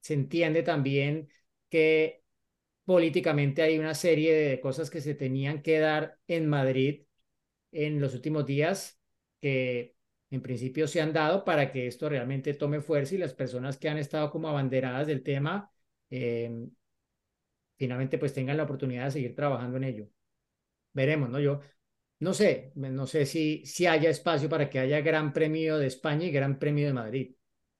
se 0.00 0.14
entiende 0.14 0.62
también 0.62 1.28
que 1.70 2.22
políticamente 2.84 3.62
hay 3.62 3.78
una 3.78 3.94
serie 3.94 4.34
de 4.34 4.60
cosas 4.60 4.90
que 4.90 5.00
se 5.00 5.14
tenían 5.14 5.62
que 5.62 5.78
dar 5.78 6.18
en 6.28 6.48
Madrid 6.48 7.04
en 7.72 8.00
los 8.00 8.14
últimos 8.14 8.46
días 8.46 9.00
que 9.40 9.96
en 10.30 10.42
principio 10.42 10.88
se 10.88 11.00
han 11.00 11.12
dado 11.12 11.44
para 11.44 11.72
que 11.72 11.86
esto 11.86 12.08
realmente 12.08 12.54
tome 12.54 12.80
fuerza 12.80 13.14
y 13.14 13.18
las 13.18 13.34
personas 13.34 13.78
que 13.78 13.88
han 13.88 13.98
estado 13.98 14.30
como 14.30 14.48
abanderadas 14.48 15.06
del 15.06 15.22
tema 15.22 15.70
eh, 16.10 16.68
finalmente 17.76 18.18
pues 18.18 18.32
tengan 18.32 18.56
la 18.56 18.64
oportunidad 18.64 19.06
de 19.06 19.10
seguir 19.10 19.34
trabajando 19.34 19.76
en 19.76 19.84
ello. 19.84 20.08
Veremos, 20.92 21.30
¿no? 21.30 21.40
Yo 21.40 21.60
no 22.20 22.32
sé, 22.32 22.72
no 22.74 23.06
sé 23.06 23.26
si, 23.26 23.64
si 23.66 23.86
haya 23.86 24.10
espacio 24.10 24.48
para 24.48 24.70
que 24.70 24.78
haya 24.78 25.00
Gran 25.00 25.32
Premio 25.32 25.78
de 25.78 25.86
España 25.86 26.26
y 26.26 26.30
Gran 26.30 26.58
Premio 26.58 26.86
de 26.86 26.92
Madrid. 26.92 27.34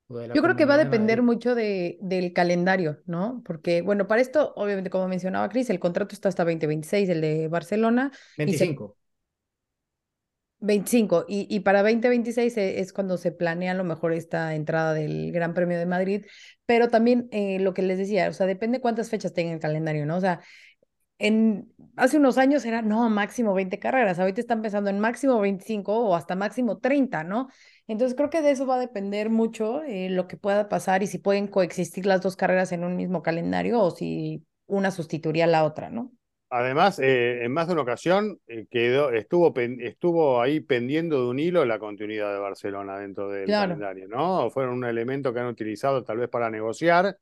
Yo 0.09 0.43
creo 0.43 0.55
que 0.55 0.67
va 0.67 0.75
a 0.75 0.79
depender 0.79 1.23
mucho 1.23 1.55
de, 1.55 1.99
del 2.03 2.33
calendario, 2.33 2.99
¿no? 3.07 3.43
Porque, 3.45 3.81
bueno, 3.81 4.07
para 4.07 4.21
esto, 4.21 4.53
obviamente, 4.55 4.91
como 4.91 5.09
mencionaba 5.09 5.49
Cris, 5.49 5.71
el 5.71 5.81
contrato 5.81 6.15
está 6.15 6.29
hasta 6.29 6.45
2026, 6.45 7.09
el 7.09 7.21
de 7.21 7.49
Barcelona. 7.49 8.13
25. 8.37 8.97
25. 10.65 11.27
Y, 11.29 11.47
y 11.55 11.61
para 11.61 11.83
2026 11.83 12.57
e, 12.57 12.81
es 12.81 12.93
cuando 12.93 13.17
se 13.19 13.33
planea 13.33 13.73
a 13.73 13.75
lo 13.75 13.85
mejor 13.85 14.13
esta 14.13 14.55
entrada 14.55 14.95
del 14.95 15.33
Gran 15.33 15.55
Premio 15.55 15.79
de 15.79 15.87
Madrid, 15.87 16.27
pero 16.67 16.89
también 16.89 17.29
eh, 17.33 17.59
lo 17.61 17.75
que 17.75 17.83
les 17.83 17.99
decía, 17.99 18.29
o 18.29 18.33
sea, 18.33 18.47
depende 18.47 18.81
cuántas 18.81 19.11
fechas 19.11 19.35
tenga 19.35 19.53
el 19.53 19.61
calendario, 19.61 20.07
¿no? 20.07 20.17
O 20.17 20.21
sea, 20.21 20.41
en, 21.19 21.73
hace 21.97 22.19
unos 22.19 22.39
años 22.39 22.65
era, 22.65 22.83
no, 22.83 23.09
máximo 23.11 23.55
20 23.55 23.79
carreras, 23.79 24.19
ahorita 24.19 24.41
están 24.41 24.63
pensando 24.63 24.91
en 24.91 25.01
máximo 25.01 25.39
25 25.41 25.97
o 25.97 26.15
hasta 26.17 26.35
máximo 26.35 26.79
30, 26.79 27.25
¿no? 27.25 27.49
Entonces 27.87 28.17
creo 28.17 28.31
que 28.31 28.43
de 28.43 28.51
eso 28.51 28.67
va 28.67 28.77
a 28.77 28.81
depender 28.81 29.31
mucho 29.31 29.83
eh, 29.85 30.09
lo 30.11 30.27
que 30.27 30.37
pueda 30.37 30.69
pasar 30.69 31.03
y 31.03 31.07
si 31.07 31.19
pueden 31.19 31.47
coexistir 31.49 32.07
las 32.07 32.23
dos 32.23 32.37
carreras 32.37 32.73
en 32.73 32.85
un 32.85 32.97
mismo 32.97 33.23
calendario 33.23 33.81
o 33.81 33.91
si 33.91 34.45
una 34.67 34.91
sustituiría 34.91 35.45
a 35.45 35.49
la 35.49 35.65
otra, 35.65 35.91
¿no? 35.91 36.13
Además, 36.57 37.01
eh, 37.01 37.45
en 37.45 37.53
más 37.53 37.67
de 37.67 37.73
una 37.73 37.83
ocasión 37.83 38.39
eh, 38.47 38.67
quedó, 38.71 39.11
estuvo, 39.11 39.53
estuvo 39.59 40.41
ahí 40.41 40.61
pendiendo 40.61 41.21
de 41.21 41.27
un 41.27 41.41
hilo 41.41 41.65
la 41.65 41.81
continuidad 41.81 42.33
de 42.33 42.39
Barcelona 42.39 42.97
dentro 42.97 43.29
del 43.29 43.49
calendario, 43.49 44.07
¿no? 44.07 44.49
Fueron 44.51 44.75
un 44.75 44.85
elemento 44.85 45.35
que 45.35 45.41
han 45.41 45.49
utilizado 45.49 46.05
tal 46.05 46.19
vez 46.19 46.29
para 46.29 46.51
negociar, 46.51 47.19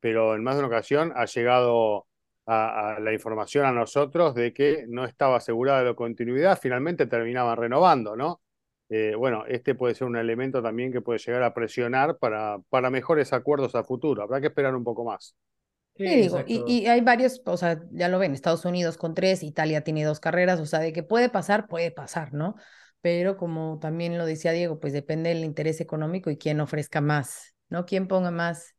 pero 0.00 0.34
en 0.34 0.42
más 0.42 0.56
de 0.56 0.62
una 0.62 0.66
ocasión 0.66 1.12
ha 1.14 1.26
llegado 1.26 2.08
a, 2.46 2.98
la 3.00 3.12
información 3.12 3.66
a 3.66 3.70
nosotros 3.70 4.34
de 4.34 4.52
que 4.52 4.84
no 4.88 5.04
estaba 5.04 5.36
asegurada 5.36 5.84
la 5.84 5.94
continuidad, 5.94 6.58
finalmente 6.60 7.06
terminaban 7.06 7.56
renovando, 7.56 8.16
¿no? 8.16 8.40
Eh, 8.88 9.14
bueno, 9.16 9.44
este 9.46 9.76
puede 9.76 9.94
ser 9.94 10.08
un 10.08 10.16
elemento 10.16 10.60
también 10.60 10.90
que 10.90 11.00
puede 11.00 11.20
llegar 11.20 11.44
a 11.44 11.54
presionar 11.54 12.18
para, 12.18 12.58
para 12.68 12.90
mejores 12.90 13.32
acuerdos 13.32 13.76
a 13.76 13.84
futuro. 13.84 14.24
Habrá 14.24 14.40
que 14.40 14.48
esperar 14.48 14.74
un 14.74 14.82
poco 14.82 15.04
más. 15.04 15.36
Sí, 16.08 16.16
digo, 16.22 16.42
y, 16.46 16.62
y, 16.66 16.86
hay 16.86 17.00
varios, 17.00 17.40
o 17.44 17.56
sea, 17.56 17.80
ya 17.92 18.08
lo 18.08 18.18
ven, 18.18 18.32
Estados 18.32 18.64
Unidos 18.64 18.96
con 18.96 19.14
tres, 19.14 19.42
Italia 19.42 19.82
tiene 19.82 20.04
dos 20.04 20.20
carreras, 20.20 20.58
o 20.60 20.66
sea, 20.66 20.80
de 20.80 20.92
que 20.92 21.02
puede 21.02 21.28
pasar, 21.28 21.68
puede 21.68 21.90
pasar, 21.90 22.32
¿no? 22.32 22.56
Pero 23.00 23.36
como 23.36 23.78
también 23.80 24.18
lo 24.18 24.26
decía 24.26 24.52
Diego, 24.52 24.80
pues 24.80 24.92
depende 24.92 25.30
del 25.30 25.44
interés 25.44 25.80
económico 25.80 26.30
y 26.30 26.38
quién 26.38 26.60
ofrezca 26.60 27.00
más, 27.00 27.54
¿no? 27.68 27.84
Quién 27.84 28.08
ponga 28.08 28.30
más, 28.30 28.74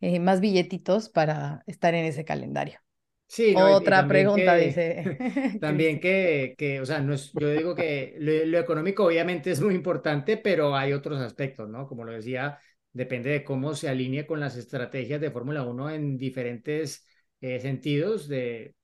eh, 0.00 0.20
más 0.20 0.40
billetitos 0.40 1.08
para 1.08 1.62
estar 1.66 1.94
en 1.94 2.04
ese 2.04 2.24
calendario. 2.24 2.80
Sí, 3.28 3.54
Otra 3.56 4.06
pregunta, 4.06 4.56
dice. 4.56 5.04
También 5.60 6.00
que, 6.00 6.54
que, 6.58 6.80
o 6.80 6.86
sea, 6.86 7.00
no 7.00 7.14
es, 7.14 7.32
yo 7.32 7.48
digo 7.50 7.74
que 7.74 8.14
lo, 8.18 8.44
lo, 8.44 8.58
económico 8.58 9.06
obviamente 9.06 9.50
es 9.50 9.60
muy 9.62 9.74
importante, 9.74 10.36
pero 10.36 10.76
hay 10.76 10.92
otros 10.92 11.18
aspectos, 11.18 11.68
¿no? 11.70 11.86
Como 11.88 12.04
lo 12.04 12.12
decía 12.12 12.58
depende 12.92 13.30
de 13.30 13.44
cómo 13.44 13.74
se 13.74 13.88
alinee 13.88 14.26
con 14.26 14.40
las 14.40 14.56
estrategias 14.56 15.20
de 15.20 15.30
Fórmula 15.30 15.64
1 15.64 15.90
en 15.90 16.16
diferentes 16.16 17.06
eh, 17.40 17.60
sentidos, 17.60 18.28
de 18.28 18.74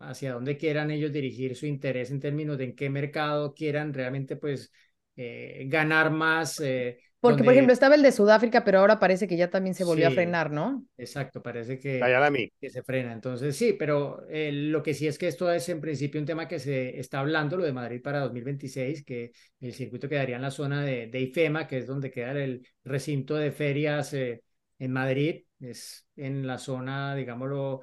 hacia 0.00 0.32
dónde 0.32 0.56
quieran 0.56 0.90
ellos 0.90 1.12
dirigir 1.12 1.56
su 1.56 1.66
interés 1.66 2.10
en 2.10 2.20
términos 2.20 2.58
de 2.58 2.64
en 2.64 2.76
qué 2.76 2.88
mercado 2.90 3.54
quieran 3.54 3.92
realmente 3.92 4.36
pues 4.36 4.72
eh, 5.16 5.64
ganar 5.68 6.10
más, 6.10 6.60
eh, 6.60 6.98
porque, 7.24 7.44
por 7.44 7.52
ejemplo, 7.54 7.72
estaba 7.72 7.94
el 7.94 8.02
de 8.02 8.12
Sudáfrica, 8.12 8.64
pero 8.64 8.80
ahora 8.80 8.98
parece 8.98 9.26
que 9.28 9.36
ya 9.36 9.50
también 9.50 9.74
se 9.74 9.84
volvió 9.84 10.08
a 10.08 10.10
frenar, 10.10 10.50
¿no? 10.50 10.84
Exacto, 10.96 11.42
parece 11.42 11.78
que, 11.78 12.14
que 12.60 12.70
se 12.70 12.82
frena. 12.82 13.12
Entonces, 13.12 13.56
sí, 13.56 13.74
pero 13.78 14.26
eh, 14.28 14.52
lo 14.52 14.82
que 14.82 14.94
sí 14.94 15.06
es 15.06 15.18
que 15.18 15.28
esto 15.28 15.50
es 15.50 15.68
en 15.68 15.80
principio 15.80 16.20
un 16.20 16.26
tema 16.26 16.46
que 16.48 16.58
se 16.58 16.98
está 16.98 17.20
hablando, 17.20 17.56
lo 17.56 17.64
de 17.64 17.72
Madrid 17.72 18.02
para 18.02 18.20
2026, 18.20 19.04
que 19.04 19.32
el 19.60 19.72
circuito 19.74 20.08
quedaría 20.08 20.36
en 20.36 20.42
la 20.42 20.50
zona 20.50 20.82
de, 20.84 21.06
de 21.08 21.20
IFEMA, 21.20 21.66
que 21.66 21.78
es 21.78 21.86
donde 21.86 22.10
queda 22.10 22.32
el 22.32 22.66
recinto 22.84 23.36
de 23.36 23.52
ferias 23.52 24.12
eh, 24.14 24.42
en 24.78 24.92
Madrid, 24.92 25.44
es 25.60 26.06
en 26.16 26.46
la 26.46 26.58
zona, 26.58 27.14
digámoslo, 27.14 27.80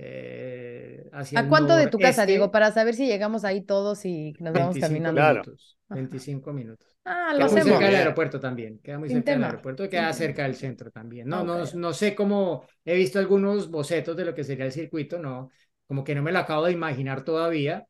eh, 0.00 1.10
hacia 1.12 1.40
¿A 1.40 1.48
cuánto 1.48 1.74
de 1.74 1.88
tu 1.88 1.98
casa, 1.98 2.24
Diego? 2.24 2.52
Para 2.52 2.70
saber 2.70 2.94
si 2.94 3.06
llegamos 3.06 3.44
ahí 3.44 3.62
todos 3.62 4.04
y 4.04 4.32
nos 4.38 4.54
vamos 4.54 4.78
caminando. 4.78 5.20
Minutos, 5.20 5.76
25 5.88 6.52
minutos. 6.52 6.96
Ah, 7.04 7.32
lo 7.32 7.48
queda 7.48 7.48
muy 7.48 7.62
cerca 7.62 7.86
del 7.86 7.94
aeropuerto 7.96 8.38
también. 8.38 8.78
Queda 8.78 8.98
muy 9.00 9.08
cerca 9.08 9.32
del 9.32 9.42
aeropuerto, 9.42 9.88
queda 9.88 10.12
cerca 10.12 10.44
del 10.44 10.54
centro 10.54 10.92
también. 10.92 11.26
No, 11.26 11.42
no, 11.42 11.64
no 11.64 11.92
sé 11.92 12.14
cómo. 12.14 12.64
He 12.84 12.94
visto 12.94 13.18
algunos 13.18 13.70
bocetos 13.70 14.16
de 14.16 14.24
lo 14.24 14.34
que 14.34 14.44
sería 14.44 14.66
el 14.66 14.72
circuito, 14.72 15.18
no. 15.18 15.50
Como 15.88 16.04
que 16.04 16.14
no 16.14 16.22
me 16.22 16.30
lo 16.30 16.38
acabo 16.38 16.66
de 16.66 16.72
imaginar 16.72 17.24
todavía. 17.24 17.84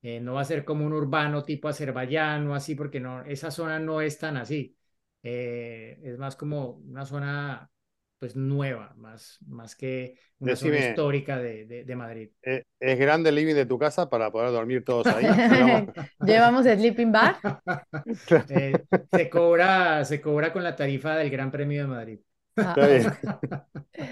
Eh, 0.00 0.20
no 0.20 0.34
va 0.34 0.40
a 0.40 0.46
ser 0.46 0.64
como 0.64 0.86
un 0.86 0.94
urbano 0.94 1.42
tipo 1.42 1.68
Azerbaiyán 1.68 2.48
o 2.48 2.54
así, 2.54 2.74
porque 2.74 2.98
no, 2.98 3.22
esa 3.24 3.50
zona 3.50 3.78
no 3.78 4.00
es 4.00 4.16
tan 4.18 4.38
así. 4.38 4.74
Eh, 5.22 6.00
es 6.02 6.18
más 6.18 6.34
como 6.34 6.80
una 6.88 7.04
zona 7.04 7.70
pues 8.22 8.36
nueva, 8.36 8.94
más, 8.98 9.40
más 9.48 9.74
que 9.74 10.14
una 10.38 10.54
zona 10.54 10.78
histórica 10.78 11.38
de, 11.38 11.82
de, 11.84 11.96
Madrid. 11.96 12.30
Eh, 12.44 12.62
¿Es 12.78 12.96
grande 12.96 13.30
el 13.30 13.34
living 13.34 13.56
de 13.56 13.66
tu 13.66 13.80
casa 13.80 14.08
para 14.08 14.30
poder 14.30 14.52
dormir 14.52 14.84
todos 14.84 15.08
ahí? 15.08 15.24
¿Llevamos 16.24 16.64
el 16.66 16.78
sleeping 16.78 17.10
bag? 17.10 17.36
Eh, 18.48 18.74
se, 19.10 19.28
cobra, 19.28 20.04
se 20.04 20.20
cobra 20.20 20.52
con 20.52 20.62
la 20.62 20.76
tarifa 20.76 21.16
del 21.16 21.30
Gran 21.30 21.50
Premio 21.50 21.82
de 21.82 21.88
Madrid. 21.88 22.18
Ah, 22.56 22.76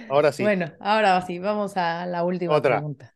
ahora 0.08 0.32
sí. 0.32 0.42
Bueno, 0.42 0.72
ahora 0.80 1.22
sí, 1.22 1.38
vamos 1.38 1.76
a 1.76 2.04
la 2.04 2.24
última 2.24 2.60
pregunta. 2.60 3.14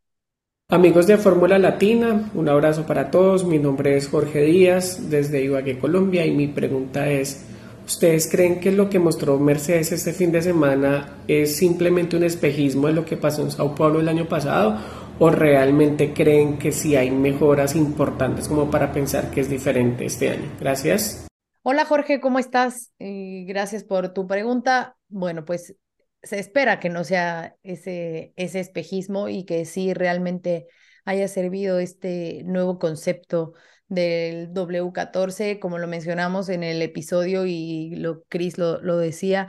Amigos 0.69 1.09
de 1.09 1.19
Fórmula 1.19 1.59
Latina, 1.59 2.31
un 2.35 2.49
abrazo 2.49 2.87
para 2.87 3.11
todos. 3.11 3.45
Mi 3.45 3.59
nombre 3.59 3.97
es 3.97 4.09
Jorge 4.09 4.43
Díaz 4.43 5.11
desde 5.11 5.43
Ibagué, 5.43 5.77
Colombia 5.77 6.25
y 6.25 6.31
mi 6.31 6.47
pregunta 6.47 7.09
es, 7.11 7.53
¿Ustedes 7.87 8.31
creen 8.31 8.61
que 8.61 8.73
lo 8.73 8.89
que 8.89 8.99
mostró 8.99 9.39
Mercedes 9.39 9.93
este 9.93 10.15
fin 10.15 10.33
de 10.33 10.41
semana 10.41 11.19
es 11.29 11.57
simplemente 11.57 12.17
un 12.17 12.25
espejismo 12.25 12.87
de 12.87 12.95
lo 12.95 13.05
que 13.05 13.19
pasó 13.19 13.43
en 13.43 13.51
Sao 13.51 13.75
Paulo 13.75 14.01
el 14.01 14.09
año 14.09 14.27
pasado? 14.27 14.79
¿O 15.19 15.31
realmente 15.31 16.15
creen 16.15 16.59
que 16.59 16.73
sí 16.73 16.97
hay 16.97 17.11
mejoras 17.11 17.77
importantes 17.77 18.49
como 18.49 18.71
para 18.71 18.91
pensar 18.91 19.31
que 19.31 19.43
es 19.43 19.51
diferente 19.51 20.07
este 20.07 20.31
año? 20.31 20.51
Gracias. 20.59 21.27
Hola 21.63 21.85
Jorge, 21.85 22.21
¿cómo 22.21 22.39
estás? 22.39 22.91
Y 22.99 23.45
gracias 23.45 23.85
por 23.85 24.15
tu 24.15 24.27
pregunta. 24.27 24.97
Bueno, 25.09 25.45
pues 25.45 25.77
se 26.23 26.39
espera 26.39 26.81
que 26.81 26.89
no 26.89 27.05
sea 27.05 27.55
ese, 27.63 28.33
ese 28.37 28.61
espejismo 28.61 29.29
y 29.29 29.45
que 29.45 29.67
sí 29.67 29.93
realmente 29.93 30.69
haya 31.05 31.29
servido 31.29 31.79
este 31.79 32.43
nuevo 32.45 32.79
concepto 32.79 33.55
del 33.89 34.53
W14, 34.53 35.61
como 35.61 35.79
lo 35.79 35.87
mencionamos 35.87 36.49
en 36.49 36.63
el 36.65 36.83
episodio 36.83 37.47
y 37.47 37.95
lo 37.97 38.25
Chris 38.29 38.59
lo, 38.59 38.81
lo 38.81 38.97
decía, 38.97 39.49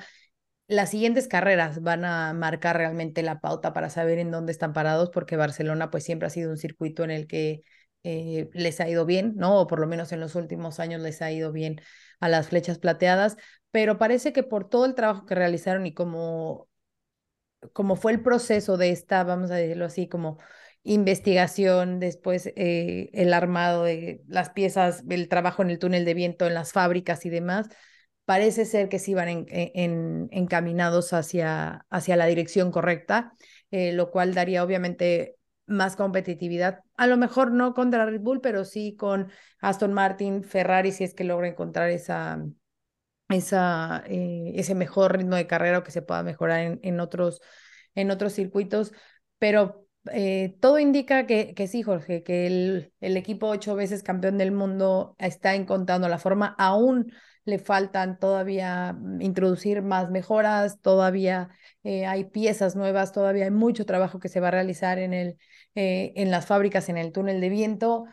las 0.68 0.90
siguientes 0.90 1.28
carreras 1.28 1.82
van 1.82 2.06
a 2.06 2.34
marcar 2.34 2.78
realmente 2.78 3.22
la 3.22 3.40
pauta 3.40 3.74
para 3.74 3.90
saber 3.90 4.18
en 4.20 4.32
dónde 4.32 4.52
están 4.52 4.74
parados, 4.74 5.10
porque 5.12 5.38
Barcelona 5.38 5.92
pues 5.92 6.04
siempre 6.04 6.28
ha 6.28 6.32
sido 6.32 6.50
un 6.52 6.58
circuito 6.58 7.04
en 7.04 7.12
el 7.12 7.28
que 7.28 7.62
eh, 8.04 8.50
les 8.54 8.80
ha 8.82 8.90
ido 8.90 9.06
bien, 9.06 9.34
¿no? 9.36 9.62
O 9.62 9.68
por 9.68 9.80
lo 9.80 9.88
menos 9.88 10.12
en 10.12 10.20
los 10.20 10.36
últimos 10.36 10.80
años 10.80 11.02
les 11.02 11.22
ha 11.22 11.32
ido 11.32 11.52
bien 11.52 11.82
a 12.20 12.30
las 12.30 12.50
flechas 12.50 12.80
plateadas, 12.80 13.38
pero 13.72 13.98
parece 13.98 14.34
que 14.34 14.44
por 14.44 14.70
todo 14.70 14.86
el 14.86 14.96
trabajo 14.96 15.26
que 15.26 15.36
realizaron 15.36 15.86
y 15.86 15.94
como, 15.94 16.68
como 17.74 17.96
fue 17.96 18.12
el 18.12 18.22
proceso 18.22 18.78
de 18.78 18.92
esta, 18.92 19.24
vamos 19.24 19.52
a 19.52 19.56
decirlo 19.56 19.86
así, 19.86 20.08
como 20.08 20.38
investigación, 20.86 22.00
después 22.00 22.48
eh, 22.56 23.10
el 23.14 23.34
armado 23.34 23.84
de 23.84 24.22
las 24.28 24.52
piezas, 24.52 25.04
el 25.10 25.28
trabajo 25.28 25.64
en 25.64 25.72
el 25.72 25.80
túnel 25.80 26.06
de 26.06 26.14
viento, 26.14 26.46
en 26.46 26.54
las 26.54 26.72
fábricas 26.72 27.26
y 27.26 27.30
demás, 27.30 27.68
parece 28.24 28.66
ser 28.66 28.88
que 28.88 29.00
sí 29.00 29.16
van 29.16 29.46
en, 29.50 30.30
encaminados 30.32 31.12
hacia, 31.12 31.86
hacia 31.90 32.16
la 32.16 32.28
dirección 32.28 32.72
correcta, 32.72 33.34
eh, 33.72 33.94
lo 33.94 34.12
cual 34.12 34.36
daría 34.36 34.64
obviamente 34.64 35.38
más 35.66 35.96
competitividad, 35.96 36.82
a 36.96 37.08
lo 37.08 37.18
mejor 37.18 37.52
no 37.52 37.74
contra 37.74 38.06
Red 38.06 38.22
Bull, 38.22 38.40
pero 38.40 38.64
sí 38.64 38.96
con 38.96 39.32
Aston 39.60 39.92
Martin, 39.92 40.44
Ferrari, 40.44 40.92
si 40.92 41.04
es 41.04 41.16
que 41.16 41.24
logra 41.24 41.48
encontrar 41.48 41.90
esa, 41.90 42.46
esa, 43.30 44.04
eh, 44.08 44.52
ese 44.56 44.76
mejor 44.76 45.18
ritmo 45.18 45.36
de 45.36 45.48
carrera 45.48 45.80
o 45.80 45.84
que 45.84 45.92
se 45.92 46.04
pueda 46.04 46.22
mejorar 46.22 46.60
en, 46.62 46.80
en 46.84 47.00
otros, 47.00 47.42
en 47.96 48.12
otros 48.12 48.34
circuitos, 48.34 48.94
pero 49.40 49.85
eh, 50.12 50.56
todo 50.60 50.80
indica 50.80 51.26
que, 51.26 51.54
que, 51.54 51.68
sí, 51.68 51.82
Jorge, 51.84 52.24
que 52.24 52.48
el, 52.48 52.94
el, 53.00 53.18
equipo 53.18 53.48
ocho 53.48 53.76
veces 53.76 54.04
campeón 54.04 54.38
del 54.38 54.52
mundo 54.52 55.16
está 55.20 55.56
encontrando 55.56 56.08
la 56.10 56.20
forma. 56.20 56.56
Aún 56.58 57.12
le 57.46 57.60
faltan 57.60 58.20
todavía 58.20 58.94
mm, 58.94 59.22
introducir 59.22 59.82
más 59.82 60.12
mejoras, 60.12 60.82
todavía 60.82 61.50
eh, 61.84 62.06
hay 62.06 62.26
piezas 62.26 62.76
nuevas, 62.76 63.12
todavía 63.12 63.46
hay 63.46 63.52
mucho 63.52 63.86
trabajo 63.86 64.20
que 64.20 64.30
se 64.30 64.40
va 64.40 64.50
a 64.50 64.52
realizar 64.52 65.00
en, 65.00 65.14
el, 65.14 65.38
eh, 65.76 66.14
en 66.16 66.32
las 66.32 66.46
fábricas, 66.46 66.90
en 66.90 66.98
el 66.98 67.12
túnel 67.12 67.42
de 67.42 67.50
viento, 67.50 68.06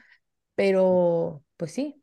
pero 0.54 1.44
pues 1.56 1.72
sí, 1.72 2.02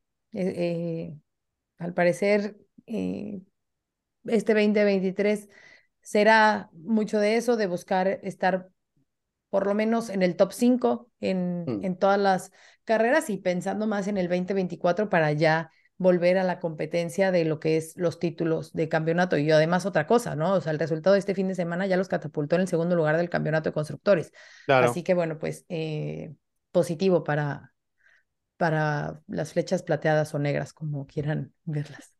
al 1.78 1.94
parecer 1.94 2.58
este 2.86 4.54
2023 4.54 5.50
será 6.02 6.70
mucho 6.74 7.20
de 7.20 7.38
eso, 7.38 7.58
de 7.58 7.68
buscar 7.68 8.08
estar 8.24 8.70
por 9.50 9.66
lo 9.66 9.74
menos 9.74 10.10
en 10.10 10.22
el 10.22 10.36
top 10.36 10.52
5 10.54 11.10
en, 11.22 11.66
mm. 11.66 11.86
en 11.86 11.98
todas 11.98 12.20
las 12.20 12.52
carreras 12.84 13.30
y 13.30 13.38
pensando 13.38 13.88
más 13.88 14.08
en 14.08 14.18
el 14.18 14.28
2024 14.28 15.10
para 15.10 15.32
ya 15.32 15.72
volver 16.00 16.38
a 16.38 16.44
la 16.44 16.60
competencia 16.60 17.30
de 17.32 17.44
lo 17.44 17.60
que 17.60 17.76
es 17.76 17.94
los 17.98 18.20
títulos 18.20 18.74
de 18.74 18.88
campeonato. 18.88 19.38
Y 19.38 19.52
además 19.52 19.86
otra 19.86 20.08
cosa, 20.08 20.36
¿no? 20.36 20.54
O 20.54 20.62
sea, 20.62 20.72
el 20.72 20.80
resultado 20.80 21.14
de 21.14 21.20
este 21.20 21.36
fin 21.36 21.50
de 21.50 21.56
semana 21.56 21.86
ya 21.88 21.98
los 21.98 22.08
catapultó 22.08 22.56
en 22.56 22.62
el 22.62 22.68
segundo 22.70 22.96
lugar 22.96 23.18
del 23.18 23.30
campeonato 23.30 23.70
de 23.70 23.74
constructores. 23.74 24.32
Así 24.68 25.04
que 25.04 25.14
bueno, 25.14 25.38
pues 25.38 25.66
eh, 25.68 26.34
positivo 26.72 27.26
para, 27.26 27.74
para 28.56 29.22
las 29.28 29.52
flechas 29.52 29.84
plateadas 29.84 30.34
o 30.34 30.40
negras, 30.40 30.74
como 30.74 31.06
quieran 31.06 31.54
verlas. 31.66 32.14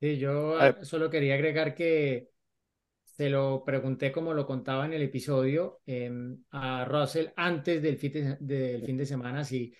Sí, 0.00 0.18
yo 0.18 0.56
solo 0.82 1.10
quería 1.10 1.34
agregar 1.34 1.74
que 1.74 2.30
se 3.22 3.30
lo 3.30 3.62
pregunté 3.64 4.10
como 4.10 4.34
lo 4.34 4.44
contaba 4.44 4.84
en 4.84 4.94
el 4.94 5.02
episodio 5.02 5.80
em, 5.86 6.42
a 6.50 6.84
Russell 6.84 7.28
antes 7.36 7.80
del 7.80 7.96
fin 7.96 8.12
de, 8.12 8.36
del 8.40 8.84
fin 8.84 8.96
de 8.96 9.06
semana 9.06 9.44
si, 9.44 9.72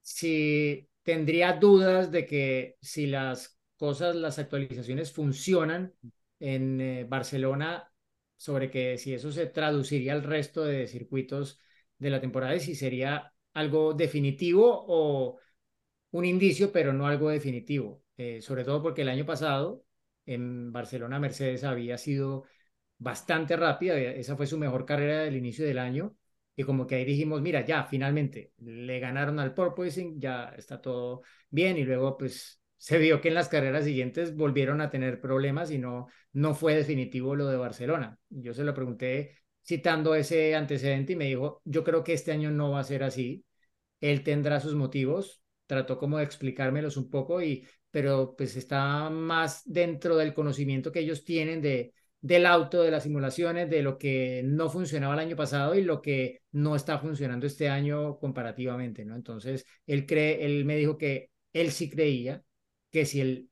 si 0.00 0.88
tendría 1.04 1.52
dudas 1.52 2.10
de 2.10 2.26
que 2.26 2.76
si 2.80 3.06
las 3.06 3.56
cosas, 3.76 4.16
las 4.16 4.40
actualizaciones 4.40 5.12
funcionan 5.12 5.94
en 6.40 6.80
eh, 6.80 7.04
Barcelona, 7.08 7.88
sobre 8.36 8.68
que 8.68 8.98
si 8.98 9.14
eso 9.14 9.30
se 9.30 9.46
traduciría 9.46 10.12
al 10.14 10.24
resto 10.24 10.64
de 10.64 10.88
circuitos 10.88 11.60
de 11.98 12.10
la 12.10 12.20
temporada 12.20 12.56
y 12.56 12.60
si 12.60 12.74
sería 12.74 13.32
algo 13.52 13.94
definitivo 13.94 14.84
o 14.88 15.38
un 16.10 16.24
indicio, 16.24 16.72
pero 16.72 16.92
no 16.92 17.06
algo 17.06 17.30
definitivo. 17.30 18.02
Eh, 18.16 18.40
sobre 18.42 18.64
todo 18.64 18.82
porque 18.82 19.02
el 19.02 19.08
año 19.08 19.24
pasado 19.24 19.84
en 20.26 20.72
Barcelona 20.72 21.20
Mercedes 21.20 21.62
había 21.62 21.96
sido 21.96 22.44
bastante 23.02 23.56
rápida, 23.56 23.98
esa 23.98 24.36
fue 24.36 24.46
su 24.46 24.58
mejor 24.58 24.84
carrera 24.86 25.20
del 25.22 25.36
inicio 25.36 25.64
del 25.64 25.78
año, 25.78 26.16
y 26.54 26.64
como 26.64 26.86
que 26.86 26.96
ahí 26.96 27.04
dijimos, 27.04 27.40
mira, 27.42 27.64
ya, 27.64 27.84
finalmente, 27.84 28.52
le 28.58 29.00
ganaron 29.00 29.38
al 29.40 29.54
porpoising, 29.54 30.20
ya 30.20 30.54
está 30.56 30.80
todo 30.80 31.22
bien, 31.50 31.76
y 31.78 31.84
luego 31.84 32.16
pues 32.16 32.60
se 32.76 32.98
vio 32.98 33.20
que 33.20 33.28
en 33.28 33.34
las 33.34 33.48
carreras 33.48 33.84
siguientes 33.84 34.36
volvieron 34.36 34.80
a 34.80 34.90
tener 34.90 35.20
problemas 35.20 35.70
y 35.70 35.78
no, 35.78 36.08
no 36.32 36.54
fue 36.54 36.74
definitivo 36.74 37.36
lo 37.36 37.46
de 37.46 37.56
Barcelona. 37.56 38.18
Yo 38.28 38.54
se 38.54 38.64
lo 38.64 38.74
pregunté 38.74 39.36
citando 39.64 40.14
ese 40.14 40.54
antecedente 40.56 41.12
y 41.12 41.16
me 41.16 41.26
dijo, 41.26 41.62
yo 41.64 41.84
creo 41.84 42.02
que 42.02 42.12
este 42.12 42.32
año 42.32 42.50
no 42.50 42.72
va 42.72 42.80
a 42.80 42.84
ser 42.84 43.04
así, 43.04 43.44
él 44.00 44.22
tendrá 44.24 44.60
sus 44.60 44.74
motivos, 44.74 45.42
trató 45.66 45.98
como 45.98 46.18
de 46.18 46.24
explicármelos 46.24 46.96
un 46.96 47.08
poco, 47.08 47.40
y, 47.40 47.66
pero 47.90 48.34
pues 48.36 48.56
está 48.56 49.08
más 49.10 49.62
dentro 49.64 50.16
del 50.16 50.34
conocimiento 50.34 50.92
que 50.92 51.00
ellos 51.00 51.24
tienen 51.24 51.62
de 51.62 51.94
del 52.22 52.46
auto, 52.46 52.82
de 52.82 52.90
las 52.90 53.02
simulaciones, 53.02 53.68
de 53.68 53.82
lo 53.82 53.98
que 53.98 54.42
no 54.44 54.70
funcionaba 54.70 55.14
el 55.14 55.20
año 55.20 55.36
pasado 55.36 55.74
y 55.74 55.82
lo 55.82 56.00
que 56.00 56.42
no 56.52 56.76
está 56.76 56.98
funcionando 56.98 57.46
este 57.46 57.68
año 57.68 58.18
comparativamente, 58.18 59.04
¿no? 59.04 59.16
Entonces, 59.16 59.66
él 59.86 60.06
cree, 60.06 60.44
él 60.46 60.64
me 60.64 60.76
dijo 60.76 60.96
que 60.96 61.30
él 61.52 61.72
sí 61.72 61.90
creía 61.90 62.42
que 62.90 63.06
si 63.06 63.20
el 63.20 63.50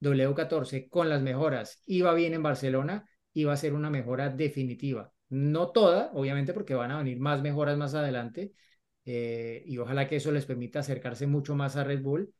W14 0.00 0.88
con 0.88 1.08
las 1.08 1.22
mejoras 1.22 1.82
iba 1.86 2.14
bien 2.14 2.34
en 2.34 2.42
Barcelona, 2.42 3.08
iba 3.34 3.52
a 3.52 3.56
ser 3.56 3.74
una 3.74 3.90
mejora 3.90 4.30
definitiva. 4.30 5.12
No 5.28 5.72
toda, 5.72 6.10
obviamente, 6.14 6.52
porque 6.54 6.74
van 6.74 6.92
a 6.92 6.98
venir 6.98 7.18
más 7.18 7.42
mejoras 7.42 7.76
más 7.76 7.94
adelante 7.94 8.52
eh, 9.04 9.62
y 9.66 9.78
ojalá 9.78 10.06
que 10.08 10.16
eso 10.16 10.32
les 10.32 10.46
permita 10.46 10.80
acercarse 10.80 11.26
mucho 11.26 11.54
más 11.56 11.76
a 11.76 11.84
Red 11.84 12.02
Bull, 12.02 12.32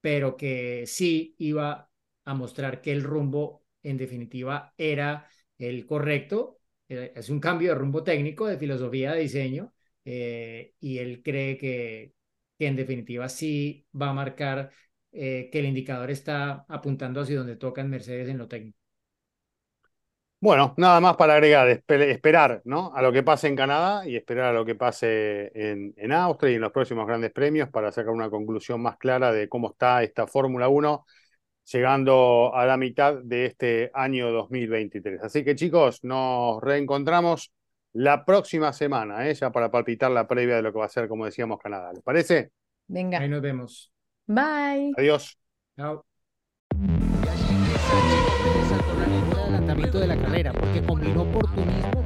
pero 0.00 0.36
que 0.36 0.84
sí 0.86 1.34
iba 1.38 1.90
a 2.24 2.34
mostrar 2.34 2.80
que 2.82 2.92
el 2.92 3.02
rumbo 3.02 3.65
en 3.90 3.96
definitiva 3.96 4.72
era 4.76 5.28
el 5.58 5.86
correcto. 5.86 6.60
Eh, 6.88 7.12
es 7.14 7.30
un 7.30 7.40
cambio 7.40 7.70
de 7.70 7.74
rumbo 7.76 8.02
técnico, 8.02 8.46
de 8.46 8.58
filosofía 8.58 9.12
de 9.12 9.20
diseño, 9.20 9.72
eh, 10.04 10.74
y 10.80 10.98
él 10.98 11.22
cree 11.22 11.58
que, 11.58 12.14
en 12.58 12.76
definitiva 12.76 13.28
sí 13.28 13.86
va 14.00 14.10
a 14.10 14.14
marcar 14.14 14.70
eh, 15.12 15.50
que 15.52 15.58
el 15.58 15.66
indicador 15.66 16.10
está 16.10 16.64
apuntando 16.68 17.20
hacia 17.20 17.38
donde 17.38 17.56
toca 17.56 17.82
en 17.82 17.90
Mercedes 17.90 18.28
en 18.28 18.38
lo 18.38 18.48
técnico. 18.48 18.78
Bueno, 20.38 20.74
nada 20.76 21.00
más 21.00 21.16
para 21.16 21.34
agregar, 21.34 21.66
esperar 21.68 22.62
¿no? 22.64 22.94
a 22.94 23.02
lo 23.02 23.10
que 23.10 23.22
pase 23.22 23.48
en 23.48 23.56
Canadá 23.56 24.06
y 24.06 24.16
esperar 24.16 24.46
a 24.46 24.52
lo 24.52 24.64
que 24.64 24.74
pase 24.74 25.50
en, 25.54 25.94
en 25.96 26.12
Austria 26.12 26.52
y 26.52 26.54
en 26.56 26.60
los 26.60 26.72
próximos 26.72 27.06
grandes 27.06 27.32
premios 27.32 27.68
para 27.70 27.90
sacar 27.90 28.12
una 28.12 28.30
conclusión 28.30 28.80
más 28.80 28.96
clara 28.98 29.32
de 29.32 29.48
cómo 29.48 29.70
está 29.70 30.02
esta 30.02 30.26
Fórmula 30.26 30.68
1 30.68 31.04
llegando 31.72 32.54
a 32.54 32.64
la 32.66 32.76
mitad 32.76 33.16
de 33.22 33.46
este 33.46 33.90
año 33.94 34.30
2023. 34.30 35.22
Así 35.22 35.44
que 35.44 35.54
chicos, 35.54 36.04
nos 36.04 36.60
reencontramos 36.62 37.52
la 37.92 38.24
próxima 38.24 38.72
semana, 38.72 39.28
¿eh? 39.28 39.34
ya 39.34 39.50
para 39.50 39.70
palpitar 39.70 40.10
la 40.10 40.26
previa 40.26 40.56
de 40.56 40.62
lo 40.62 40.72
que 40.72 40.78
va 40.78 40.86
a 40.86 40.90
ser, 40.90 41.08
como 41.08 41.24
decíamos, 41.24 41.58
Canadá. 41.58 41.92
¿Les 41.92 42.02
parece? 42.02 42.50
Venga. 42.86 43.18
Ahí 43.18 43.28
nos 43.28 43.40
vemos. 43.40 43.92
Bye. 44.26 44.92
Adiós. 44.96 45.38
Chao. 45.76 46.04
adelantamiento 49.36 49.98
de 49.98 50.06
la 50.06 50.16
carrera 50.16 50.52
porque 50.52 50.82
combinó 50.82 51.22
oportunismo 51.22 51.90
con 51.92 52.05